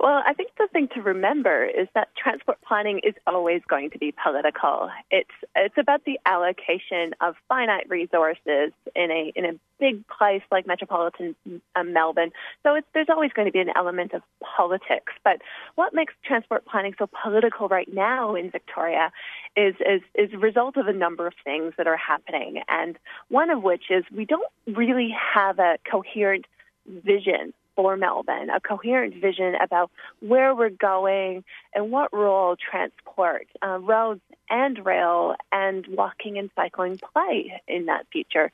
Well, 0.00 0.22
I 0.26 0.32
think 0.32 0.52
the 0.56 0.66
thing 0.72 0.88
to 0.94 1.02
remember 1.02 1.62
is 1.62 1.86
that 1.94 2.08
transport 2.16 2.56
planning 2.66 3.02
is 3.04 3.12
always 3.26 3.60
going 3.68 3.90
to 3.90 3.98
be 3.98 4.14
political. 4.24 4.88
It's 5.10 5.28
it's 5.54 5.76
about 5.76 6.06
the 6.06 6.18
allocation 6.24 7.12
of 7.20 7.34
finite 7.50 7.86
resources 7.90 8.72
in 8.96 9.10
a 9.10 9.30
in 9.36 9.44
a 9.44 9.52
big 9.78 10.02
place 10.08 10.40
like 10.50 10.66
metropolitan 10.66 11.36
uh, 11.76 11.82
Melbourne. 11.82 12.30
So 12.62 12.80
there's 12.94 13.10
always 13.10 13.30
going 13.34 13.44
to 13.44 13.52
be 13.52 13.58
an 13.58 13.72
element 13.76 14.14
of 14.14 14.22
politics. 14.56 15.12
But 15.22 15.42
what 15.74 15.92
makes 15.92 16.14
transport 16.24 16.64
planning 16.64 16.94
so 16.98 17.06
political 17.22 17.68
right 17.68 17.92
now 17.92 18.34
in 18.34 18.50
Victoria 18.50 19.12
is 19.54 19.74
is 19.80 20.00
is 20.14 20.32
a 20.32 20.38
result 20.38 20.78
of 20.78 20.86
a 20.86 20.94
number 20.94 21.26
of 21.26 21.34
things 21.44 21.74
that 21.76 21.86
are 21.86 21.98
happening, 21.98 22.62
and 22.68 22.98
one 23.28 23.50
of 23.50 23.62
which 23.62 23.90
is 23.90 24.04
we 24.10 24.24
don't 24.24 24.50
really 24.66 25.14
have 25.34 25.58
a 25.58 25.76
coherent 25.84 26.46
vision 26.86 27.52
for 27.80 27.96
Melbourne, 27.96 28.50
a 28.50 28.60
coherent 28.60 29.14
vision 29.14 29.54
about 29.54 29.90
where 30.20 30.54
we're 30.54 30.68
going 30.68 31.44
and 31.74 31.90
what 31.90 32.12
role 32.12 32.54
transport, 32.56 33.46
uh, 33.64 33.78
roads 33.78 34.20
and 34.50 34.84
rail, 34.84 35.34
and 35.50 35.86
walking 35.86 36.36
and 36.36 36.50
cycling 36.54 36.98
play 36.98 37.58
in 37.66 37.86
that 37.86 38.06
future. 38.12 38.52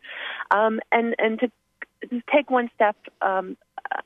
Um, 0.52 0.78
and 0.92 1.16
and 1.18 1.40
to, 1.40 1.50
take 2.32 2.50
one 2.50 2.70
step 2.76 2.94
um, 3.20 3.56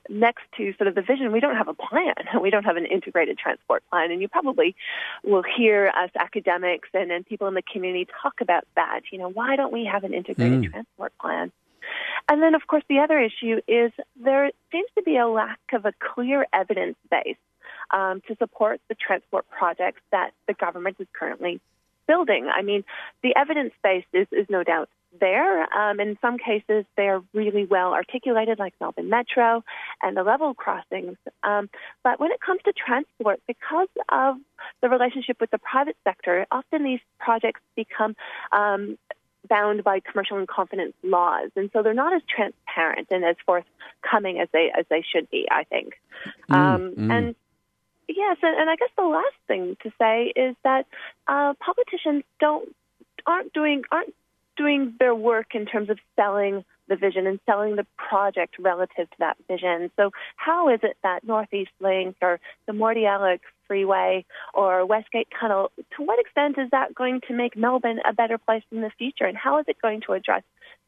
next 0.09 0.45
to 0.57 0.73
sort 0.79 0.89
of 0.89 0.95
the 0.95 1.03
vision, 1.03 1.33
we 1.33 1.41
don't 1.41 1.57
have 1.57 1.69
a 1.69 1.75
plan. 1.75 2.15
We 2.41 2.49
don't 2.49 2.65
have 2.65 2.77
an 2.77 2.87
integrated 2.87 3.37
transport 3.37 3.83
plan. 3.91 4.11
And 4.11 4.23
you 4.23 4.29
probably 4.29 4.75
will 5.23 5.43
hear 5.43 5.89
us 5.89 6.11
academics 6.19 6.89
and, 6.95 7.12
and 7.12 7.27
people 7.27 7.47
in 7.49 7.55
the 7.55 7.62
community 7.62 8.09
talk 8.23 8.41
about 8.41 8.65
that. 8.77 9.00
You 9.12 9.19
know, 9.19 9.29
why 9.29 9.57
don't 9.57 9.73
we 9.73 9.85
have 9.85 10.05
an 10.05 10.15
integrated 10.15 10.62
mm. 10.62 10.71
transport 10.71 11.12
plan? 11.21 11.53
And 12.31 12.41
then, 12.41 12.55
of 12.55 12.65
course, 12.69 12.85
the 12.89 13.01
other 13.01 13.19
issue 13.19 13.61
is 13.67 13.91
there 14.15 14.51
seems 14.71 14.89
to 14.97 15.03
be 15.03 15.17
a 15.17 15.27
lack 15.27 15.59
of 15.73 15.85
a 15.85 15.93
clear 16.15 16.47
evidence 16.53 16.97
base 17.11 17.37
um, 17.91 18.23
to 18.29 18.37
support 18.37 18.81
the 18.89 18.95
transport 18.95 19.51
projects 19.51 20.01
that 20.13 20.31
the 20.47 20.55
government 20.55 20.97
is 21.01 21.09
currently 21.13 21.61
building. 22.07 22.49
I 22.49 22.63
mean, 22.63 22.85
the 23.25 23.35
evidence 23.37 23.73
base 23.83 24.05
is, 24.13 24.29
is 24.31 24.47
no 24.49 24.63
doubt 24.63 24.89
there. 25.21 25.63
Um, 25.75 25.99
in 25.99 26.17
some 26.21 26.39
cases, 26.39 26.85
they're 26.97 27.21
really 27.35 27.67
well 27.67 27.95
articulated, 27.95 28.61
like 28.61 28.75
Melbourne 28.81 29.09
Metro 29.09 29.65
and 30.01 30.17
the 30.17 30.23
level 30.23 30.55
crossings. 30.55 31.17
Um, 31.43 31.69
but 32.05 32.21
when 32.21 32.31
it 32.31 32.41
comes 32.41 32.61
to 32.65 32.73
transport, 32.73 33.41
because 33.49 33.89
of 34.09 34.37
the 34.83 34.89
relationship 34.89 35.41
with 35.41 35.51
the 35.51 35.59
private 35.59 35.97
sector, 36.05 36.47
often 36.53 36.85
these 36.85 37.01
projects 37.19 37.61
become 37.75 38.15
um, 38.53 38.99
bound 39.49 39.85
by 39.85 40.01
commercial 40.01 40.39
and 40.39 40.49
confidence 40.49 40.95
laws, 41.03 41.51
and 41.57 41.71
so 41.73 41.83
they're 41.83 41.95
not 41.95 42.15
as 42.15 42.23
transparent 42.29 43.09
and 43.11 43.25
as 43.25 43.37
forthcoming 43.45 44.41
as 44.41 44.49
they 44.53 44.71
as 44.77 44.85
they 44.91 45.03
should 45.03 45.29
be. 45.31 45.47
I 45.51 45.65
think, 45.65 45.95
mm, 46.49 46.55
um, 46.55 46.93
mm. 46.93 47.13
and 47.13 47.35
yes, 48.09 48.37
and, 48.43 48.61
and, 48.61 48.71
I 48.71 48.77
guess 48.77 48.91
the 48.97 49.05
last 49.05 49.37
thing 49.47 49.77
to 49.83 49.93
say 49.99 50.33
is 50.37 50.57
that 50.65 50.87
uh, 51.27 51.55
politicians 51.55 52.25
don't 52.39 52.75
aren't 53.27 53.53
doing 53.53 53.83
aren't 53.91 54.15
doing 54.57 54.95
their 54.99 55.15
work 55.15 55.55
in 55.55 55.67
terms 55.67 55.91
of 55.91 55.99
selling 56.17 56.65
the 56.89 56.97
vision 56.97 57.27
and 57.27 57.41
selling 57.47 57.77
the 57.77 57.87
project 57.97 58.57
relative 58.59 59.09
to 59.09 59.17
that 59.21 59.37
vision. 59.49 59.91
So, 59.97 60.11
how 60.37 60.69
is 60.69 60.81
it 60.83 60.97
that 61.03 61.25
Northeast 61.25 61.71
Link 61.81 62.17
or 62.21 62.41
the 62.67 62.73
Mordialloc 62.73 63.41
Freeway 63.71 64.25
or 64.53 64.85
Westgate 64.85 65.29
Tunnel, 65.39 65.71
to 65.97 66.03
what 66.03 66.19
extent 66.19 66.59
is 66.59 66.69
that 66.73 66.93
going 66.93 67.21
to 67.29 67.35
make 67.35 67.57
Melbourne 67.57 68.00
a 68.05 68.12
better 68.12 68.37
place 68.37 68.65
in 68.73 68.81
the 68.81 68.91
future? 68.99 69.27
And 69.27 69.37
how 69.37 69.61
is 69.61 69.67
it 69.69 69.77
going 69.81 70.00
to 70.09 70.15
address 70.15 70.43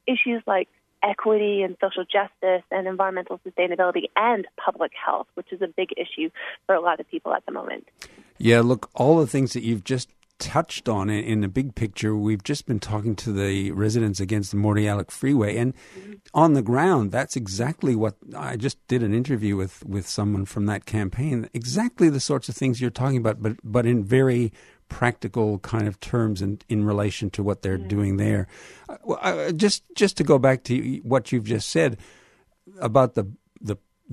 issues 0.04 0.42
like 0.48 0.68
equity 1.00 1.62
and 1.62 1.76
social 1.80 2.04
justice 2.04 2.64
and 2.72 2.88
environmental 2.88 3.38
sustainability 3.46 4.06
and 4.16 4.48
public 4.56 4.90
health, 4.94 5.28
which 5.34 5.52
is 5.52 5.62
a 5.62 5.68
big 5.68 5.90
issue 5.96 6.28
for 6.66 6.74
a 6.74 6.80
lot 6.80 6.98
of 6.98 7.08
people 7.08 7.32
at 7.32 7.46
the 7.46 7.52
moment? 7.52 7.86
Yeah, 8.38 8.62
look, 8.62 8.90
all 8.94 9.20
the 9.20 9.28
things 9.28 9.52
that 9.52 9.62
you've 9.62 9.84
just 9.84 10.08
touched 10.38 10.88
on 10.88 11.08
in 11.08 11.40
the 11.40 11.48
big 11.48 11.74
picture. 11.74 12.16
We've 12.16 12.42
just 12.42 12.66
been 12.66 12.80
talking 12.80 13.14
to 13.16 13.32
the 13.32 13.70
residents 13.72 14.20
against 14.20 14.50
the 14.50 14.56
Mordialloc 14.56 15.10
Freeway, 15.10 15.56
and 15.56 15.74
on 16.34 16.54
the 16.54 16.62
ground, 16.62 17.12
that's 17.12 17.36
exactly 17.36 17.94
what 17.94 18.16
I 18.36 18.56
just 18.56 18.84
did 18.88 19.02
an 19.02 19.14
interview 19.14 19.56
with 19.56 19.84
with 19.86 20.08
someone 20.08 20.44
from 20.44 20.66
that 20.66 20.84
campaign. 20.84 21.48
Exactly 21.54 22.08
the 22.08 22.20
sorts 22.20 22.48
of 22.48 22.56
things 22.56 22.80
you're 22.80 22.90
talking 22.90 23.18
about, 23.18 23.42
but 23.42 23.56
but 23.62 23.86
in 23.86 24.04
very 24.04 24.52
practical 24.88 25.58
kind 25.60 25.88
of 25.88 25.98
terms 26.00 26.42
in, 26.42 26.58
in 26.68 26.84
relation 26.84 27.30
to 27.30 27.42
what 27.42 27.62
they're 27.62 27.78
doing 27.78 28.18
there. 28.18 28.46
Uh, 29.08 29.50
just 29.52 29.84
just 29.94 30.16
to 30.18 30.24
go 30.24 30.38
back 30.38 30.64
to 30.64 31.00
what 31.02 31.32
you've 31.32 31.44
just 31.44 31.70
said 31.70 31.98
about 32.78 33.14
the 33.14 33.24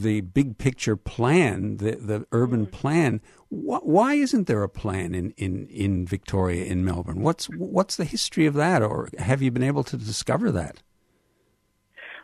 the 0.01 0.21
big 0.21 0.57
picture 0.57 0.95
plan, 0.95 1.77
the 1.77 1.95
the 1.95 2.25
urban 2.31 2.65
mm-hmm. 2.65 2.75
plan. 2.75 3.21
Wh- 3.49 3.85
why 3.85 4.13
isn't 4.13 4.47
there 4.47 4.63
a 4.63 4.69
plan 4.69 5.13
in, 5.13 5.31
in, 5.31 5.67
in 5.67 6.05
Victoria, 6.05 6.65
in 6.65 6.85
Melbourne? 6.85 7.21
What's 7.21 7.45
what's 7.49 7.95
the 7.95 8.05
history 8.05 8.45
of 8.45 8.53
that, 8.55 8.81
or 8.81 9.09
have 9.17 9.41
you 9.41 9.51
been 9.51 9.63
able 9.63 9.83
to 9.85 9.97
discover 9.97 10.51
that? 10.51 10.81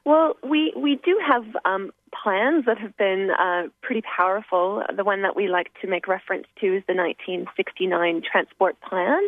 Well, 0.06 0.38
we 0.48 0.74
we 0.78 1.00
do 1.04 1.20
have 1.28 1.46
um, 1.66 1.92
plans 2.24 2.66
that 2.66 2.78
have 2.78 2.96
been 2.98 3.30
uh, 3.32 3.64
pretty 3.82 4.02
powerful. 4.02 4.84
The 4.96 5.04
one 5.04 5.22
that 5.24 5.36
we 5.36 5.48
like 5.48 5.72
to 5.82 5.88
make 5.88 6.08
reference 6.08 6.48
to 6.60 6.68
is 6.68 6.84
the 6.88 6.94
1969 6.94 8.22
Transport 8.30 8.80
Plan, 8.82 9.22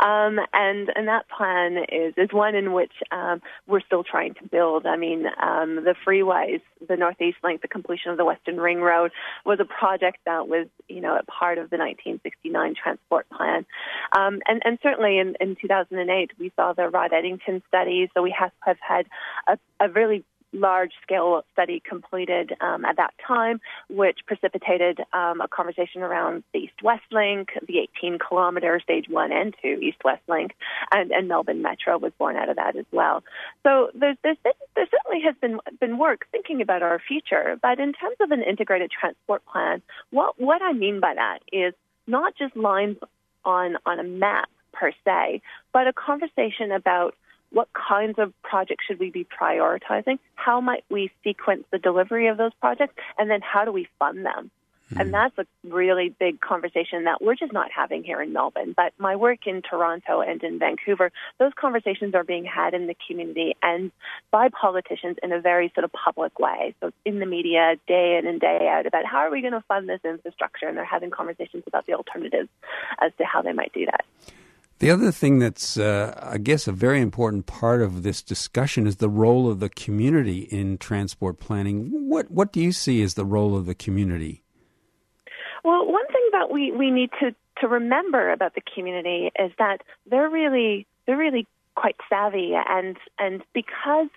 um, 0.00 0.38
and 0.52 0.90
and 0.94 1.08
that 1.08 1.28
plan 1.28 1.84
is 1.90 2.14
is 2.16 2.32
one 2.32 2.54
in 2.54 2.72
which 2.72 2.92
um, 3.10 3.42
we're 3.66 3.80
still 3.80 4.04
trying 4.04 4.34
to 4.34 4.44
build. 4.44 4.86
I 4.86 4.96
mean, 4.96 5.26
um, 5.42 5.76
the 5.76 5.94
freeways, 6.06 6.60
the 6.86 6.96
Northeast 6.96 7.38
Link, 7.42 7.62
the 7.62 7.68
completion 7.68 8.10
of 8.10 8.16
the 8.16 8.24
Western 8.24 8.58
Ring 8.58 8.80
Road 8.80 9.10
was 9.44 9.58
a 9.60 9.64
project 9.64 10.18
that 10.26 10.48
was 10.48 10.66
you 10.88 11.00
know 11.00 11.16
a 11.16 11.24
part 11.24 11.58
of 11.58 11.70
the 11.70 11.76
1969 11.76 12.74
Transport 12.74 13.28
Plan, 13.30 13.66
um, 14.16 14.40
and 14.46 14.62
and 14.64 14.78
certainly 14.82 15.18
in, 15.18 15.34
in 15.40 15.56
2008 15.60 16.32
we 16.38 16.52
saw 16.56 16.72
the 16.72 16.88
Rod 16.88 17.12
Eddington 17.12 17.62
study. 17.68 18.10
So 18.14 18.22
we 18.22 18.34
have 18.38 18.52
have 18.60 18.78
had 18.80 19.06
a, 19.46 19.58
a 19.80 19.88
really 19.88 20.24
large 20.52 20.92
scale 21.02 21.42
study 21.52 21.82
completed 21.86 22.52
um, 22.60 22.84
at 22.84 22.96
that 22.96 23.14
time, 23.26 23.60
which 23.88 24.20
precipitated 24.26 25.00
um, 25.12 25.40
a 25.40 25.48
conversation 25.48 26.02
around 26.02 26.42
the 26.52 26.60
East 26.60 26.82
West 26.82 27.04
Link, 27.10 27.50
the 27.66 27.78
18 27.98 28.18
kilometer 28.18 28.80
stage 28.80 29.06
one 29.08 29.32
and 29.32 29.54
two 29.62 29.78
East 29.82 29.98
West 30.04 30.22
Link, 30.28 30.52
and, 30.92 31.10
and 31.10 31.28
Melbourne 31.28 31.62
Metro 31.62 31.98
was 31.98 32.12
born 32.18 32.36
out 32.36 32.48
of 32.48 32.56
that 32.56 32.76
as 32.76 32.86
well. 32.92 33.22
So 33.62 33.90
there's, 33.94 34.16
there's 34.22 34.38
been, 34.42 34.52
there 34.74 34.86
certainly 34.90 35.24
has 35.24 35.34
been, 35.40 35.60
been 35.80 35.98
work 35.98 36.26
thinking 36.32 36.62
about 36.62 36.82
our 36.82 37.00
future, 37.06 37.58
but 37.60 37.78
in 37.78 37.92
terms 37.92 38.16
of 38.20 38.30
an 38.30 38.42
integrated 38.42 38.90
transport 38.90 39.44
plan, 39.46 39.82
what, 40.10 40.40
what 40.40 40.62
I 40.62 40.72
mean 40.72 41.00
by 41.00 41.14
that 41.14 41.40
is 41.52 41.74
not 42.06 42.34
just 42.36 42.56
lines 42.56 42.96
on, 43.44 43.76
on 43.84 43.98
a 43.98 44.04
map 44.04 44.48
per 44.72 44.92
se, 45.04 45.42
but 45.72 45.86
a 45.86 45.92
conversation 45.92 46.72
about 46.72 47.14
what 47.50 47.68
kinds 47.72 48.18
of 48.18 48.32
projects 48.42 48.84
should 48.86 48.98
we 48.98 49.10
be 49.10 49.24
prioritizing? 49.24 50.18
How 50.34 50.60
might 50.60 50.84
we 50.90 51.10
sequence 51.24 51.64
the 51.70 51.78
delivery 51.78 52.28
of 52.28 52.36
those 52.36 52.52
projects? 52.60 52.94
And 53.18 53.30
then 53.30 53.40
how 53.40 53.64
do 53.64 53.72
we 53.72 53.88
fund 53.98 54.24
them? 54.24 54.50
Mm. 54.92 55.00
And 55.00 55.14
that's 55.14 55.36
a 55.38 55.46
really 55.64 56.14
big 56.18 56.40
conversation 56.40 57.04
that 57.04 57.20
we're 57.20 57.34
just 57.34 57.52
not 57.52 57.70
having 57.70 58.04
here 58.04 58.22
in 58.22 58.32
Melbourne. 58.32 58.74
But 58.76 58.92
my 58.98 59.16
work 59.16 59.46
in 59.46 59.62
Toronto 59.62 60.20
and 60.20 60.42
in 60.42 60.58
Vancouver, 60.58 61.10
those 61.38 61.52
conversations 61.58 62.14
are 62.14 62.24
being 62.24 62.44
had 62.44 62.74
in 62.74 62.86
the 62.86 62.96
community 63.06 63.54
and 63.62 63.92
by 64.30 64.48
politicians 64.48 65.16
in 65.22 65.32
a 65.32 65.40
very 65.40 65.70
sort 65.74 65.84
of 65.84 65.92
public 65.92 66.38
way. 66.38 66.74
So 66.80 66.90
in 67.04 67.18
the 67.18 67.26
media, 67.26 67.76
day 67.86 68.18
in 68.18 68.26
and 68.26 68.40
day 68.40 68.68
out, 68.70 68.86
about 68.86 69.04
how 69.04 69.18
are 69.18 69.30
we 69.30 69.40
going 69.40 69.52
to 69.52 69.64
fund 69.68 69.88
this 69.88 70.00
infrastructure? 70.04 70.66
And 70.66 70.76
they're 70.76 70.84
having 70.84 71.10
conversations 71.10 71.64
about 71.66 71.86
the 71.86 71.94
alternatives 71.94 72.48
as 73.00 73.12
to 73.18 73.24
how 73.24 73.42
they 73.42 73.52
might 73.52 73.72
do 73.72 73.86
that. 73.86 74.04
The 74.78 74.90
other 74.92 75.10
thing 75.10 75.40
that's, 75.40 75.76
uh, 75.76 76.14
I 76.22 76.38
guess, 76.38 76.68
a 76.68 76.72
very 76.72 77.00
important 77.00 77.46
part 77.46 77.82
of 77.82 78.04
this 78.04 78.22
discussion 78.22 78.86
is 78.86 78.96
the 78.96 79.08
role 79.08 79.50
of 79.50 79.58
the 79.58 79.68
community 79.68 80.40
in 80.40 80.78
transport 80.78 81.40
planning. 81.40 82.08
What 82.08 82.30
what 82.30 82.52
do 82.52 82.60
you 82.60 82.70
see 82.70 83.02
as 83.02 83.14
the 83.14 83.24
role 83.24 83.56
of 83.56 83.66
the 83.66 83.74
community? 83.74 84.42
Well, 85.64 85.90
one 85.90 86.06
thing 86.06 86.28
that 86.32 86.50
we, 86.52 86.70
we 86.70 86.92
need 86.92 87.10
to, 87.20 87.34
to 87.60 87.68
remember 87.68 88.30
about 88.30 88.54
the 88.54 88.60
community 88.72 89.32
is 89.38 89.50
that 89.58 89.82
they're 90.08 90.30
really 90.30 90.86
they're 91.06 91.18
really 91.18 91.48
quite 91.74 91.96
savvy, 92.08 92.52
and 92.54 92.96
and 93.18 93.42
because 93.52 94.08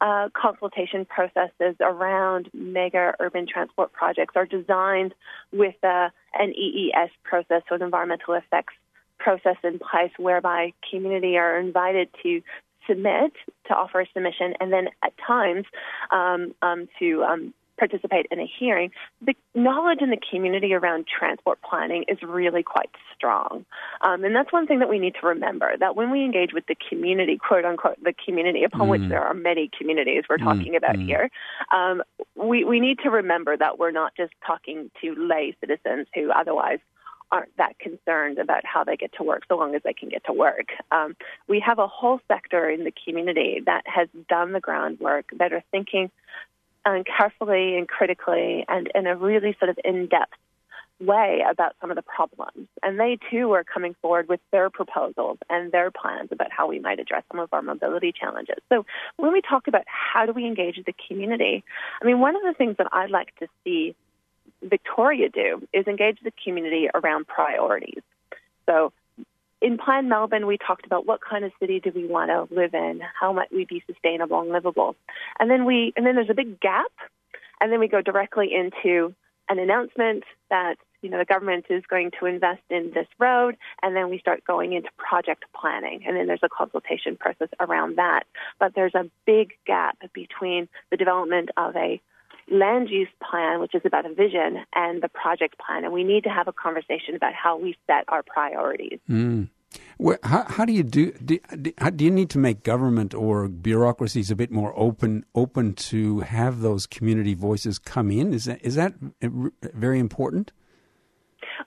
uh, 0.00 0.30
consultation 0.34 1.04
processes 1.04 1.76
around 1.80 2.48
mega 2.54 3.14
urban 3.20 3.46
transport 3.46 3.92
projects 3.92 4.34
are 4.34 4.46
designed 4.46 5.14
with 5.52 5.76
uh, 5.82 6.08
an 6.34 6.54
EES 6.54 7.10
process, 7.22 7.62
so 7.68 7.74
an 7.74 7.82
environmental 7.82 8.32
effects 8.34 8.74
process 9.18 9.56
in 9.64 9.78
place 9.78 10.12
whereby 10.18 10.72
community 10.90 11.36
are 11.36 11.58
invited 11.58 12.08
to 12.22 12.42
submit 12.86 13.32
to 13.66 13.74
offer 13.74 14.00
a 14.00 14.06
submission, 14.14 14.54
and 14.60 14.72
then 14.72 14.88
at 15.02 15.12
times 15.26 15.64
um, 16.12 16.54
um, 16.62 16.88
to 16.98 17.24
um, 17.24 17.54
participate 17.78 18.26
in 18.30 18.40
a 18.40 18.50
hearing, 18.58 18.90
the 19.20 19.34
knowledge 19.54 19.98
in 20.00 20.10
the 20.10 20.18
community 20.30 20.72
around 20.72 21.06
transport 21.06 21.58
planning 21.68 22.04
is 22.08 22.18
really 22.22 22.62
quite 22.62 22.90
strong. 23.14 23.64
Um, 24.00 24.24
and 24.24 24.34
that's 24.34 24.52
one 24.52 24.66
thing 24.66 24.78
that 24.80 24.88
we 24.88 24.98
need 24.98 25.14
to 25.20 25.26
remember 25.26 25.76
that 25.78 25.96
when 25.96 26.10
we 26.10 26.24
engage 26.24 26.52
with 26.52 26.66
the 26.66 26.76
community, 26.88 27.38
quote 27.38 27.64
unquote, 27.64 28.02
the 28.02 28.14
community, 28.24 28.64
upon 28.64 28.88
mm. 28.88 28.90
which 28.90 29.08
there 29.08 29.22
are 29.22 29.34
many 29.34 29.70
communities 29.76 30.24
we're 30.28 30.38
talking 30.38 30.72
mm. 30.72 30.76
about 30.76 30.96
mm. 30.96 31.06
here, 31.06 31.30
um, 31.74 32.02
we, 32.34 32.64
we 32.64 32.80
need 32.80 32.98
to 33.00 33.10
remember 33.10 33.56
that 33.56 33.78
we're 33.78 33.90
not 33.90 34.12
just 34.16 34.32
talking 34.46 34.90
to 35.02 35.14
lay 35.14 35.56
citizens 35.60 36.06
who 36.14 36.30
otherwise 36.30 36.78
aren't 37.32 37.56
that 37.56 37.78
concerned 37.78 38.38
about 38.38 38.64
how 38.64 38.84
they 38.84 38.96
get 38.96 39.12
to 39.14 39.22
work 39.22 39.42
so 39.48 39.56
long 39.56 39.74
as 39.74 39.82
they 39.82 39.92
can 39.92 40.08
get 40.08 40.24
to 40.24 40.32
work. 40.32 40.68
Um, 40.90 41.16
we 41.48 41.60
have 41.60 41.78
a 41.78 41.86
whole 41.86 42.20
sector 42.28 42.70
in 42.70 42.84
the 42.84 42.92
community 43.04 43.62
that 43.66 43.82
has 43.86 44.08
done 44.28 44.52
the 44.52 44.60
groundwork, 44.60 45.26
that 45.38 45.52
are 45.52 45.62
thinking 45.70 46.10
and 46.84 47.04
carefully 47.04 47.76
and 47.76 47.88
critically 47.88 48.64
and 48.68 48.90
in 48.94 49.06
a 49.06 49.16
really 49.16 49.56
sort 49.58 49.70
of 49.70 49.78
in-depth 49.84 50.34
way 50.98 51.42
about 51.50 51.74
some 51.80 51.90
of 51.90 51.96
the 51.96 52.02
problems. 52.02 52.68
And 52.82 52.98
they 52.98 53.18
too 53.30 53.52
are 53.52 53.64
coming 53.64 53.94
forward 54.00 54.28
with 54.28 54.40
their 54.50 54.70
proposals 54.70 55.38
and 55.50 55.70
their 55.72 55.90
plans 55.90 56.30
about 56.32 56.50
how 56.50 56.68
we 56.68 56.78
might 56.78 57.00
address 57.00 57.22
some 57.30 57.40
of 57.40 57.52
our 57.52 57.60
mobility 57.60 58.12
challenges. 58.12 58.56
So 58.70 58.86
when 59.16 59.32
we 59.32 59.42
talk 59.42 59.68
about 59.68 59.82
how 59.86 60.24
do 60.26 60.32
we 60.32 60.46
engage 60.46 60.82
the 60.86 60.94
community, 61.06 61.64
I 62.00 62.06
mean, 62.06 62.20
one 62.20 62.36
of 62.36 62.42
the 62.42 62.54
things 62.54 62.76
that 62.78 62.86
I'd 62.92 63.10
like 63.10 63.34
to 63.40 63.48
see 63.64 63.94
Victoria 64.62 65.28
do 65.28 65.66
is 65.72 65.86
engage 65.86 66.18
the 66.22 66.32
community 66.42 66.88
around 66.94 67.26
priorities. 67.26 68.02
So 68.66 68.92
in 69.62 69.78
Plan 69.78 70.08
Melbourne, 70.08 70.46
we 70.46 70.58
talked 70.58 70.86
about 70.86 71.06
what 71.06 71.20
kind 71.20 71.44
of 71.44 71.52
city 71.58 71.80
do 71.80 71.90
we 71.94 72.06
want 72.06 72.30
to 72.30 72.54
live 72.54 72.74
in, 72.74 73.00
how 73.18 73.32
might 73.32 73.52
we 73.52 73.64
be 73.64 73.82
sustainable 73.86 74.40
and 74.40 74.50
livable, 74.50 74.96
and 75.40 75.50
then 75.50 75.64
we 75.64 75.92
and 75.96 76.04
then 76.04 76.14
there's 76.14 76.30
a 76.30 76.34
big 76.34 76.60
gap, 76.60 76.92
and 77.60 77.72
then 77.72 77.80
we 77.80 77.88
go 77.88 78.02
directly 78.02 78.52
into 78.52 79.14
an 79.48 79.58
announcement 79.58 80.24
that 80.50 80.76
you 81.00 81.08
know 81.08 81.18
the 81.18 81.24
government 81.24 81.66
is 81.70 81.82
going 81.88 82.10
to 82.20 82.26
invest 82.26 82.62
in 82.68 82.90
this 82.92 83.06
road, 83.18 83.56
and 83.82 83.96
then 83.96 84.10
we 84.10 84.18
start 84.18 84.44
going 84.44 84.74
into 84.74 84.90
project 84.98 85.44
planning, 85.58 86.02
and 86.06 86.16
then 86.16 86.26
there's 86.26 86.40
a 86.42 86.48
consultation 86.48 87.16
process 87.16 87.48
around 87.58 87.96
that. 87.96 88.24
But 88.58 88.74
there's 88.74 88.94
a 88.94 89.10
big 89.24 89.54
gap 89.66 89.96
between 90.12 90.68
the 90.90 90.98
development 90.98 91.50
of 91.56 91.74
a 91.76 92.00
land 92.50 92.88
use 92.90 93.08
plan, 93.28 93.60
which 93.60 93.74
is 93.74 93.82
about 93.84 94.06
a 94.06 94.14
vision, 94.14 94.64
and 94.74 95.02
the 95.02 95.08
project 95.08 95.56
plan. 95.58 95.84
And 95.84 95.92
we 95.92 96.04
need 96.04 96.24
to 96.24 96.30
have 96.30 96.48
a 96.48 96.52
conversation 96.52 97.14
about 97.14 97.34
how 97.34 97.58
we 97.58 97.76
set 97.86 98.04
our 98.08 98.22
priorities. 98.22 98.98
Mm. 99.08 99.48
Well, 99.98 100.18
how, 100.22 100.44
how, 100.44 100.64
do 100.64 100.72
you 100.72 100.82
do? 100.82 101.12
Do, 101.12 101.38
do, 101.60 102.04
you 102.04 102.10
need 102.10 102.30
to 102.30 102.38
make 102.38 102.62
government 102.62 103.14
or 103.14 103.48
bureaucracies 103.48 104.30
a 104.30 104.36
bit 104.36 104.50
more 104.50 104.72
open, 104.76 105.24
open 105.34 105.74
to 105.74 106.20
have 106.20 106.60
those 106.60 106.86
community 106.86 107.34
voices 107.34 107.78
come 107.78 108.10
in? 108.10 108.32
Is 108.32 108.44
that 108.44 108.62
is 108.62 108.74
that 108.76 108.94
very 109.20 109.98
important? 109.98 110.52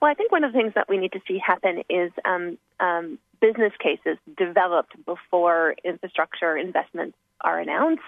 Well, 0.00 0.10
I 0.10 0.14
think 0.14 0.32
one 0.32 0.44
of 0.44 0.52
the 0.52 0.58
things 0.58 0.72
that 0.74 0.88
we 0.88 0.96
need 0.96 1.12
to 1.12 1.20
see 1.26 1.38
happen 1.38 1.82
is 1.88 2.12
um, 2.24 2.58
um, 2.78 3.18
business 3.40 3.72
cases 3.82 4.18
developed 4.36 4.94
before 5.04 5.74
infrastructure 5.84 6.56
investments 6.56 7.16
are 7.40 7.58
announced. 7.58 8.02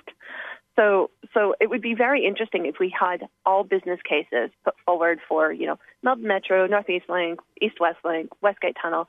So, 0.77 1.11
so 1.35 1.55
it 1.61 1.69
would 1.69 1.83
be 1.83 1.95
very 1.95 2.25
interesting 2.25 2.67
if 2.67 2.77
we 2.81 2.95
had 2.99 3.29
all 3.45 3.63
business 3.63 4.01
cases 4.09 4.51
put 4.65 4.75
forward 4.87 5.19
for, 5.29 5.53
you 5.53 5.67
know, 5.67 5.79
Melbourne 6.03 6.27
Metro, 6.27 6.67
Northeast 6.67 7.07
Link, 7.09 7.41
East 7.61 7.79
West 7.79 7.99
Link, 8.05 8.31
Westgate 8.41 8.77
Tunnel, 8.81 9.07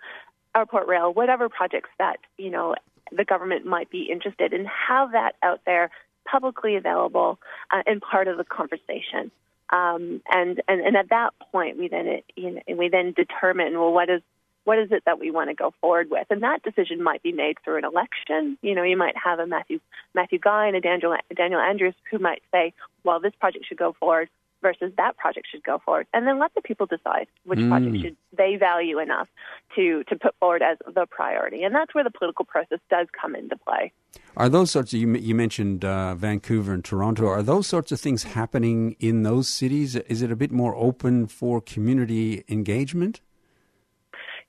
Airport 0.56 0.88
Rail, 0.88 1.14
whatever 1.14 1.48
projects 1.50 1.90
that, 2.00 2.18
you 2.38 2.50
know, 2.50 2.76
the 3.12 3.24
government 3.24 3.66
might 3.66 3.90
be 3.90 4.10
interested 4.12 4.54
in, 4.54 4.66
have 4.66 5.14
that 5.14 5.36
out 5.42 5.62
there 5.66 5.90
publicly 6.30 6.76
available 6.76 7.40
uh, 7.72 7.84
and 7.86 8.02
part 8.02 8.28
of 8.28 8.38
the 8.38 8.44
conversation. 8.44 9.32
Um, 9.72 10.22
and, 10.30 10.62
and, 10.68 10.82
and 10.82 10.96
at 10.98 11.10
that 11.10 11.32
point, 11.52 11.78
we 11.78 11.88
then, 11.88 12.22
you 12.36 12.52
know, 12.52 12.62
we 12.78 12.90
then 12.90 13.14
determine, 13.14 13.74
well, 13.74 13.92
what 13.92 14.10
is 14.10 14.22
what 14.64 14.80
is 14.80 14.92
it 14.92 15.04
that 15.06 15.20
we 15.20 15.32
want 15.32 15.50
to 15.50 15.56
go 15.56 15.74
forward 15.82 16.10
with? 16.10 16.28
And 16.30 16.44
that 16.44 16.64
decision 16.64 17.04
might 17.04 17.22
be 17.22 17.32
made 17.32 17.58
through 17.64 17.78
an 17.78 17.86
election. 17.86 18.58
You 18.62 18.76
know, 18.76 18.84
you 18.84 18.98
might 18.98 19.16
have 19.18 19.40
a 19.40 19.48
Matthew 19.48 19.80
Matthew 20.14 20.40
Guy 20.40 20.68
and 20.68 20.76
a 20.76 20.82
Daniel 20.82 21.16
Daniel 21.36 21.60
Andrews 21.60 21.96
who 22.10 22.20
might 22.20 22.42
say, 22.52 22.74
well, 23.04 23.20
this 23.20 23.34
project 23.40 23.66
should 23.68 23.78
go 23.78 23.96
forward 24.00 24.30
versus 24.64 24.94
that 24.96 25.18
project 25.18 25.46
should 25.52 25.64
go 25.64 25.78
forward, 25.86 26.08
and 26.14 26.26
then 26.26 26.40
let 26.40 26.54
the 26.56 26.62
people 26.62 26.86
decide 26.86 27.28
which 27.44 27.60
mm. 27.60 27.68
project 27.68 27.98
should 28.02 28.16
they 28.36 28.56
value 28.56 28.98
enough 28.98 29.28
to 29.76 30.04
to 30.06 30.16
put 30.16 30.34
forward 30.40 30.64
as 30.64 30.78
the 30.96 31.06
priority. 31.06 31.64
And 31.64 31.76
that's 31.76 31.94
where 31.94 32.04
the 32.04 32.10
political 32.10 32.46
process 32.46 32.80
does 32.90 33.08
come 33.22 33.36
into 33.36 33.58
play. 33.58 33.92
Are 34.36 34.50
those 34.50 34.72
sorts 34.72 34.94
of, 34.94 35.00
you, 35.00 35.14
you 35.16 35.36
mentioned 35.36 35.86
uh, 35.86 36.16
Vancouver 36.16 36.74
and 36.74 36.84
Toronto? 36.84 37.28
Are 37.28 37.44
those 37.44 37.68
sorts 37.68 37.92
of 37.92 38.00
things 38.00 38.24
happening 38.24 38.96
in 39.00 39.22
those 39.24 39.48
cities? 39.48 39.96
Is 39.96 40.22
it 40.22 40.32
a 40.32 40.36
bit 40.36 40.52
more 40.52 40.76
open 40.76 41.28
for 41.28 41.62
community 41.62 42.44
engagement? 42.48 43.22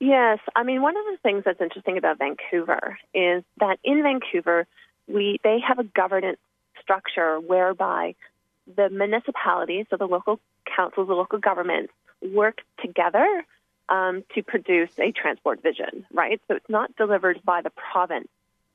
Yes, 0.00 0.38
I 0.54 0.62
mean 0.62 0.82
one 0.82 0.96
of 0.96 1.04
the 1.10 1.18
things 1.22 1.44
that's 1.44 1.60
interesting 1.60 1.98
about 1.98 2.18
Vancouver 2.18 2.98
is 3.14 3.44
that 3.58 3.78
in 3.84 4.02
Vancouver 4.02 4.66
we 5.06 5.38
they 5.42 5.58
have 5.66 5.78
a 5.78 5.84
governance 5.84 6.38
structure 6.80 7.38
whereby 7.40 8.14
the 8.76 8.88
municipalities, 8.90 9.86
so 9.90 9.96
the 9.96 10.06
local 10.06 10.40
councils, 10.76 11.08
the 11.08 11.14
local 11.14 11.38
governments, 11.38 11.92
work 12.22 12.58
together 12.80 13.44
um, 13.88 14.24
to 14.34 14.42
produce 14.42 14.90
a 14.98 15.12
transport 15.12 15.62
vision, 15.62 16.06
right? 16.12 16.40
So 16.48 16.56
it's 16.56 16.68
not 16.68 16.94
delivered 16.96 17.40
by 17.44 17.60
the 17.60 17.70
province 17.70 18.28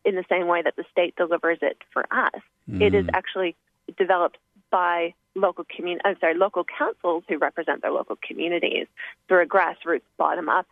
in 0.06 0.16
the 0.16 0.26
same 0.30 0.48
way 0.48 0.62
that 0.62 0.76
the 0.76 0.86
state 0.92 1.16
delivers 1.16 1.60
it 1.62 1.78
for 1.92 2.06
us. 2.12 2.42
Mm. 2.70 2.82
It 2.82 2.94
is 2.94 3.06
mm. 3.06 3.10
actually 3.14 3.56
developed 3.98 4.38
by 4.70 5.14
local 5.36 5.66
commun- 5.76 6.00
I'm 6.06 6.18
sorry, 6.20 6.36
local 6.36 6.64
councils 6.64 7.24
who 7.28 7.38
represent 7.38 7.82
their 7.82 7.92
local 7.92 8.18
communities 8.22 8.88
through 9.28 9.44
a 9.44 9.46
grassroots 9.46 10.02
bottom 10.18 10.50
up 10.50 10.68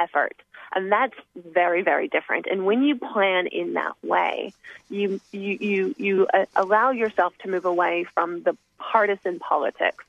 effort. 0.00 0.36
And 0.74 0.90
that's 0.90 1.14
very, 1.34 1.82
very 1.82 2.08
different. 2.08 2.46
And 2.46 2.64
when 2.64 2.82
you 2.82 2.94
plan 2.96 3.48
in 3.48 3.74
that 3.74 3.94
way, 4.04 4.52
you, 4.88 5.20
you, 5.32 5.58
you, 5.60 5.94
you 5.98 6.26
uh, 6.32 6.46
allow 6.54 6.90
yourself 6.92 7.32
to 7.42 7.48
move 7.48 7.64
away 7.64 8.06
from 8.14 8.42
the 8.44 8.56
partisan 8.78 9.40
politics 9.40 10.04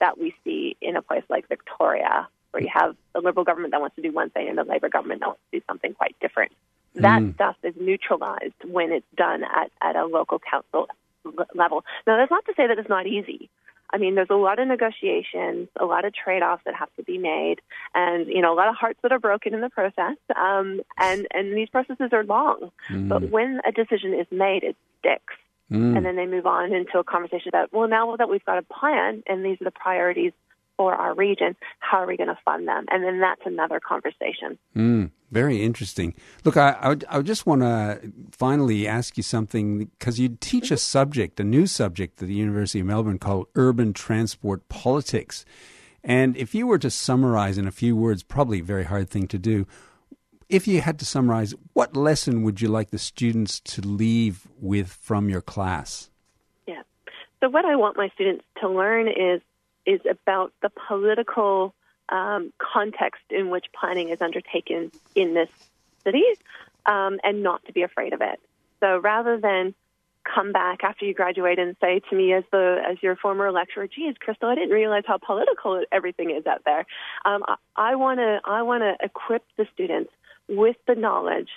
that 0.00 0.18
we 0.18 0.34
see 0.44 0.76
in 0.80 0.96
a 0.96 1.02
place 1.02 1.24
like 1.30 1.48
Victoria, 1.48 2.28
where 2.50 2.62
you 2.62 2.68
have 2.72 2.94
a 3.14 3.20
Liberal 3.20 3.44
government 3.44 3.72
that 3.72 3.80
wants 3.80 3.96
to 3.96 4.02
do 4.02 4.12
one 4.12 4.28
thing 4.30 4.48
and 4.48 4.58
a 4.58 4.64
Labor 4.64 4.90
government 4.90 5.20
that 5.20 5.28
wants 5.28 5.42
to 5.50 5.58
do 5.58 5.64
something 5.66 5.94
quite 5.94 6.16
different. 6.20 6.52
That 6.96 7.22
mm. 7.22 7.34
stuff 7.34 7.56
is 7.62 7.74
neutralized 7.80 8.60
when 8.64 8.92
it's 8.92 9.06
done 9.16 9.42
at, 9.42 9.70
at 9.80 9.96
a 9.96 10.04
local 10.04 10.38
council 10.38 10.88
level. 11.54 11.84
Now, 12.06 12.18
that's 12.18 12.30
not 12.30 12.44
to 12.46 12.54
say 12.56 12.66
that 12.66 12.78
it's 12.78 12.88
not 12.88 13.06
easy. 13.06 13.48
I 13.90 13.98
mean, 13.98 14.14
there's 14.14 14.30
a 14.30 14.34
lot 14.34 14.58
of 14.58 14.66
negotiations, 14.66 15.68
a 15.78 15.84
lot 15.84 16.04
of 16.04 16.12
trade-offs 16.14 16.62
that 16.64 16.74
have 16.74 16.92
to 16.96 17.02
be 17.02 17.18
made, 17.18 17.60
and 17.94 18.26
you 18.26 18.40
know, 18.40 18.52
a 18.52 18.56
lot 18.56 18.68
of 18.68 18.74
hearts 18.74 18.98
that 19.02 19.12
are 19.12 19.18
broken 19.18 19.54
in 19.54 19.60
the 19.60 19.70
process. 19.70 20.16
Um, 20.34 20.80
and 20.98 21.26
and 21.32 21.56
these 21.56 21.68
processes 21.68 22.10
are 22.12 22.24
long, 22.24 22.72
mm. 22.90 23.08
but 23.08 23.30
when 23.30 23.60
a 23.66 23.72
decision 23.72 24.14
is 24.14 24.26
made, 24.30 24.64
it 24.64 24.76
sticks. 24.98 25.34
Mm. 25.70 25.96
And 25.96 26.06
then 26.06 26.16
they 26.16 26.26
move 26.26 26.46
on 26.46 26.72
into 26.74 26.98
a 26.98 27.04
conversation 27.04 27.48
about, 27.48 27.72
well, 27.72 27.88
now 27.88 28.16
that 28.16 28.28
we've 28.28 28.44
got 28.44 28.58
a 28.58 28.62
plan 28.62 29.22
and 29.26 29.44
these 29.44 29.60
are 29.60 29.64
the 29.64 29.70
priorities 29.70 30.32
for 30.76 30.94
our 30.94 31.14
region, 31.14 31.56
how 31.78 31.98
are 31.98 32.06
we 32.06 32.16
going 32.16 32.28
to 32.28 32.38
fund 32.44 32.66
them? 32.66 32.86
And 32.90 33.04
then 33.04 33.20
that's 33.20 33.42
another 33.44 33.80
conversation. 33.80 34.58
Mm, 34.76 35.10
very 35.30 35.62
interesting. 35.62 36.14
Look, 36.44 36.56
I, 36.56 36.76
I, 36.80 37.18
I 37.18 37.22
just 37.22 37.46
want 37.46 37.62
to 37.62 38.12
finally 38.32 38.86
ask 38.86 39.16
you 39.16 39.22
something 39.22 39.86
because 39.98 40.18
you 40.18 40.36
teach 40.40 40.70
a 40.70 40.76
subject, 40.76 41.40
a 41.40 41.44
new 41.44 41.66
subject 41.66 42.20
at 42.20 42.28
the 42.28 42.34
University 42.34 42.80
of 42.80 42.86
Melbourne 42.86 43.18
called 43.18 43.46
urban 43.54 43.92
transport 43.92 44.68
politics. 44.68 45.44
And 46.02 46.36
if 46.36 46.54
you 46.54 46.66
were 46.66 46.78
to 46.78 46.90
summarize 46.90 47.56
in 47.56 47.66
a 47.66 47.72
few 47.72 47.96
words, 47.96 48.22
probably 48.22 48.60
a 48.60 48.64
very 48.64 48.84
hard 48.84 49.08
thing 49.08 49.26
to 49.28 49.38
do. 49.38 49.66
If 50.48 50.68
you 50.68 50.82
had 50.82 50.98
to 50.98 51.06
summarize, 51.06 51.54
what 51.72 51.96
lesson 51.96 52.42
would 52.42 52.60
you 52.60 52.68
like 52.68 52.90
the 52.90 52.98
students 52.98 53.60
to 53.60 53.80
leave 53.80 54.46
with 54.60 54.88
from 54.88 55.30
your 55.30 55.40
class? 55.40 56.10
Yeah. 56.68 56.82
So, 57.40 57.48
what 57.48 57.64
I 57.64 57.76
want 57.76 57.96
my 57.96 58.10
students 58.14 58.44
to 58.60 58.68
learn 58.68 59.08
is 59.08 59.40
is 59.86 60.00
about 60.08 60.52
the 60.62 60.70
political 60.88 61.74
um, 62.08 62.52
context 62.58 63.22
in 63.30 63.50
which 63.50 63.66
planning 63.78 64.10
is 64.10 64.20
undertaken 64.20 64.90
in 65.14 65.34
this 65.34 65.48
city 66.04 66.24
um, 66.86 67.18
and 67.24 67.42
not 67.42 67.64
to 67.66 67.72
be 67.72 67.82
afraid 67.82 68.12
of 68.12 68.20
it. 68.20 68.40
So 68.80 68.98
rather 68.98 69.38
than 69.38 69.74
come 70.24 70.52
back 70.52 70.82
after 70.82 71.04
you 71.04 71.14
graduate 71.14 71.58
and 71.58 71.76
say 71.80 72.00
to 72.10 72.16
me 72.16 72.32
as 72.32 72.44
the 72.50 72.82
as 72.88 73.02
your 73.02 73.16
former 73.16 73.50
lecturer, 73.52 73.86
geez, 73.86 74.14
Crystal, 74.18 74.48
I 74.48 74.54
didn't 74.54 74.70
realize 74.70 75.04
how 75.06 75.18
political 75.18 75.82
everything 75.92 76.30
is 76.30 76.46
out 76.46 76.62
there. 76.64 76.86
Um, 77.24 77.44
I 77.76 77.94
want 77.96 78.20
to 78.20 78.40
I 78.44 78.62
want 78.62 78.82
to 78.82 78.96
equip 79.04 79.44
the 79.56 79.66
students 79.72 80.10
with 80.48 80.76
the 80.86 80.94
knowledge 80.94 81.48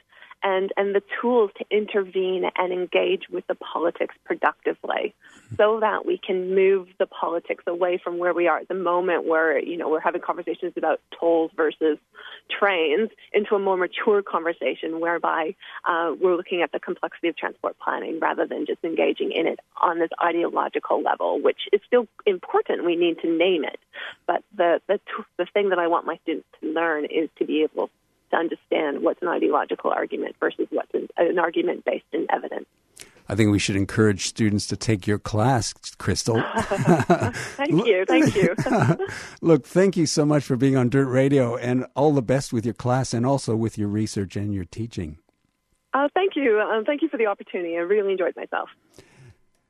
and, 0.44 0.72
and 0.78 0.94
the 0.94 1.02
tools 1.22 1.52
to 1.58 1.66
intervene 1.72 2.50
and 2.56 2.72
engage 2.72 3.24
with 3.30 3.46
the 3.48 3.56
politics 3.56 4.16
productively 4.26 5.14
so 5.58 5.80
that 5.80 6.06
we 6.06 6.18
can 6.18 6.54
move 6.54 6.88
the 7.00 7.08
politics 7.08 7.64
away 7.68 7.98
from 7.98 8.18
where 8.18 8.34
we 8.34 8.48
are 8.48 8.60
at 8.60 8.68
the 8.68 8.74
moment 8.74 9.26
where, 9.26 9.60
you 9.60 9.78
know, 9.78 9.90
we're 9.90 10.00
having 10.00 10.22
conversations 10.22 10.74
about 10.76 11.00
tolls 11.20 11.52
versus 11.56 11.98
trains 12.50 13.10
into 13.34 13.56
a 13.56 13.60
more 13.60 13.78
mature 13.78 14.22
conversation 14.22 15.00
whereby 15.00 15.56
uh, 15.86 16.14
we're 16.20 16.36
looking 16.36 16.62
at 16.62 16.72
the 16.72 16.80
complexity 16.80 17.28
of 17.30 17.36
transport 17.36 17.76
planning 17.84 18.20
rather 18.20 18.46
than 18.46 18.66
just 18.66 18.84
engaging 18.84 19.32
in 19.32 19.48
it 19.48 19.60
on 19.82 20.00
this 20.00 20.10
ideological 20.24 21.02
level, 21.02 21.42
which 21.42 21.68
is 21.74 21.82
still 21.86 22.08
important. 22.26 22.86
We 22.86 22.96
need 22.96 23.20
to 23.22 23.30
name 23.30 23.64
it. 23.64 23.80
But 24.26 24.44
the, 24.56 24.82
the, 24.88 25.00
the 25.38 25.46
thing 25.54 25.70
that 25.70 25.80
I 25.80 25.88
want 25.88 26.06
my 26.06 26.18
students 26.24 26.48
to 26.62 26.68
learn 26.68 27.06
is 27.06 27.30
to 27.40 27.46
be 27.46 27.64
able 27.64 27.90
to 28.32 28.38
understand 28.38 29.02
what's 29.02 29.22
an 29.22 29.28
ideological 29.28 29.92
argument 29.92 30.36
versus 30.40 30.68
what's 30.70 30.94
an, 30.94 31.08
an 31.18 31.40
argument 31.40 31.86
based 31.86 32.06
in 32.12 32.28
evidence. 32.30 32.66
I 33.30 33.36
think 33.36 33.52
we 33.52 33.60
should 33.60 33.76
encourage 33.76 34.26
students 34.26 34.68
to 34.68 34.78
take 34.78 35.06
your 35.06 35.20
class, 35.20 35.74
Crystal. 35.98 36.42
thank 36.56 37.86
you, 37.86 38.06
thank 38.08 38.34
you. 38.36 38.56
Look, 39.42 39.66
thank 39.66 39.98
you 39.98 40.06
so 40.06 40.26
much 40.26 40.46
for 40.46 40.56
being 40.56 40.78
on 40.78 40.90
Dirt 40.90 41.08
Radio, 41.08 41.58
and 41.58 41.86
all 41.96 42.14
the 42.14 42.22
best 42.22 42.54
with 42.54 42.64
your 42.64 42.74
class 42.74 43.14
and 43.14 43.26
also 43.26 43.56
with 43.56 43.78
your 43.78 43.90
research 43.90 44.38
and 44.38 44.54
your 44.54 44.64
teaching. 44.64 45.18
Uh, 45.94 46.08
thank 46.14 46.36
you. 46.36 46.60
Um, 46.60 46.86
thank 46.86 47.02
you 47.02 47.10
for 47.10 47.18
the 47.18 47.26
opportunity. 47.26 47.76
I 47.76 47.80
really 47.80 48.14
enjoyed 48.14 48.36
myself. 48.36 48.70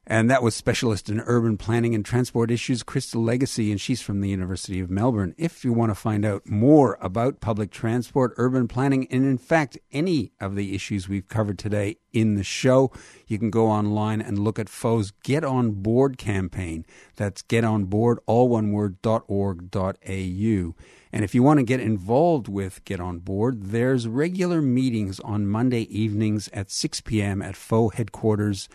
And 0.09 0.31
that 0.31 0.41
was 0.41 0.55
specialist 0.55 1.09
in 1.09 1.19
urban 1.19 1.57
planning 1.57 1.93
and 1.93 2.05
transport 2.05 2.49
issues, 2.49 2.81
Crystal 2.81 3.21
Legacy, 3.21 3.71
and 3.71 3.79
she's 3.79 4.01
from 4.01 4.21
the 4.21 4.29
University 4.29 4.79
of 4.79 4.89
Melbourne. 4.89 5.35
If 5.37 5.65
you 5.65 5.73
want 5.73 5.89
to 5.89 5.95
find 5.95 6.23
out 6.23 6.47
more 6.47 6.97
about 7.01 7.41
public 7.41 7.71
transport, 7.71 8.33
urban 8.37 8.69
planning, 8.69 9.05
and 9.11 9.25
in 9.25 9.37
fact, 9.37 9.77
any 9.91 10.31
of 10.39 10.55
the 10.55 10.73
issues 10.73 11.09
we've 11.09 11.27
covered 11.27 11.59
today 11.59 11.97
in 12.13 12.35
the 12.35 12.43
show, 12.45 12.89
you 13.27 13.37
can 13.37 13.49
go 13.49 13.67
online 13.67 14.21
and 14.21 14.39
look 14.39 14.57
at 14.57 14.69
FO's 14.69 15.11
Get 15.25 15.43
On 15.43 15.71
Board 15.71 16.17
campaign. 16.17 16.85
That's 17.17 17.41
getonboard, 17.41 18.15
all 18.27 18.47
one 18.47 18.71
word, 18.71 19.01
dot 19.01 19.25
org, 19.27 19.69
dot 19.69 19.97
au. 20.07 20.73
And 21.11 21.25
if 21.25 21.35
you 21.35 21.43
want 21.43 21.59
to 21.59 21.65
get 21.65 21.81
involved 21.81 22.47
with 22.47 22.85
Get 22.85 23.01
On 23.01 23.19
Board, 23.19 23.71
there's 23.71 24.07
regular 24.07 24.61
meetings 24.61 25.19
on 25.19 25.47
Monday 25.47 25.81
evenings 25.81 26.47
at 26.53 26.71
6 26.71 27.01
p.m. 27.01 27.41
at 27.41 27.57
FO 27.57 27.89
headquarters 27.89 28.69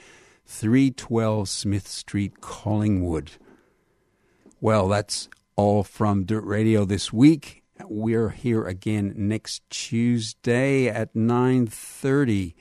312 0.46 1.48
Smith 1.48 1.88
Street, 1.88 2.40
Collingwood. 2.40 3.32
Well, 4.60 4.88
that's 4.88 5.28
all 5.56 5.82
from 5.82 6.24
Dirt 6.24 6.44
Radio 6.44 6.84
this 6.84 7.12
week. 7.12 7.62
We're 7.84 8.30
here 8.30 8.66
again 8.66 9.14
next 9.16 9.68
Tuesday 9.70 10.88
at 10.88 11.14
9:30 11.14 12.54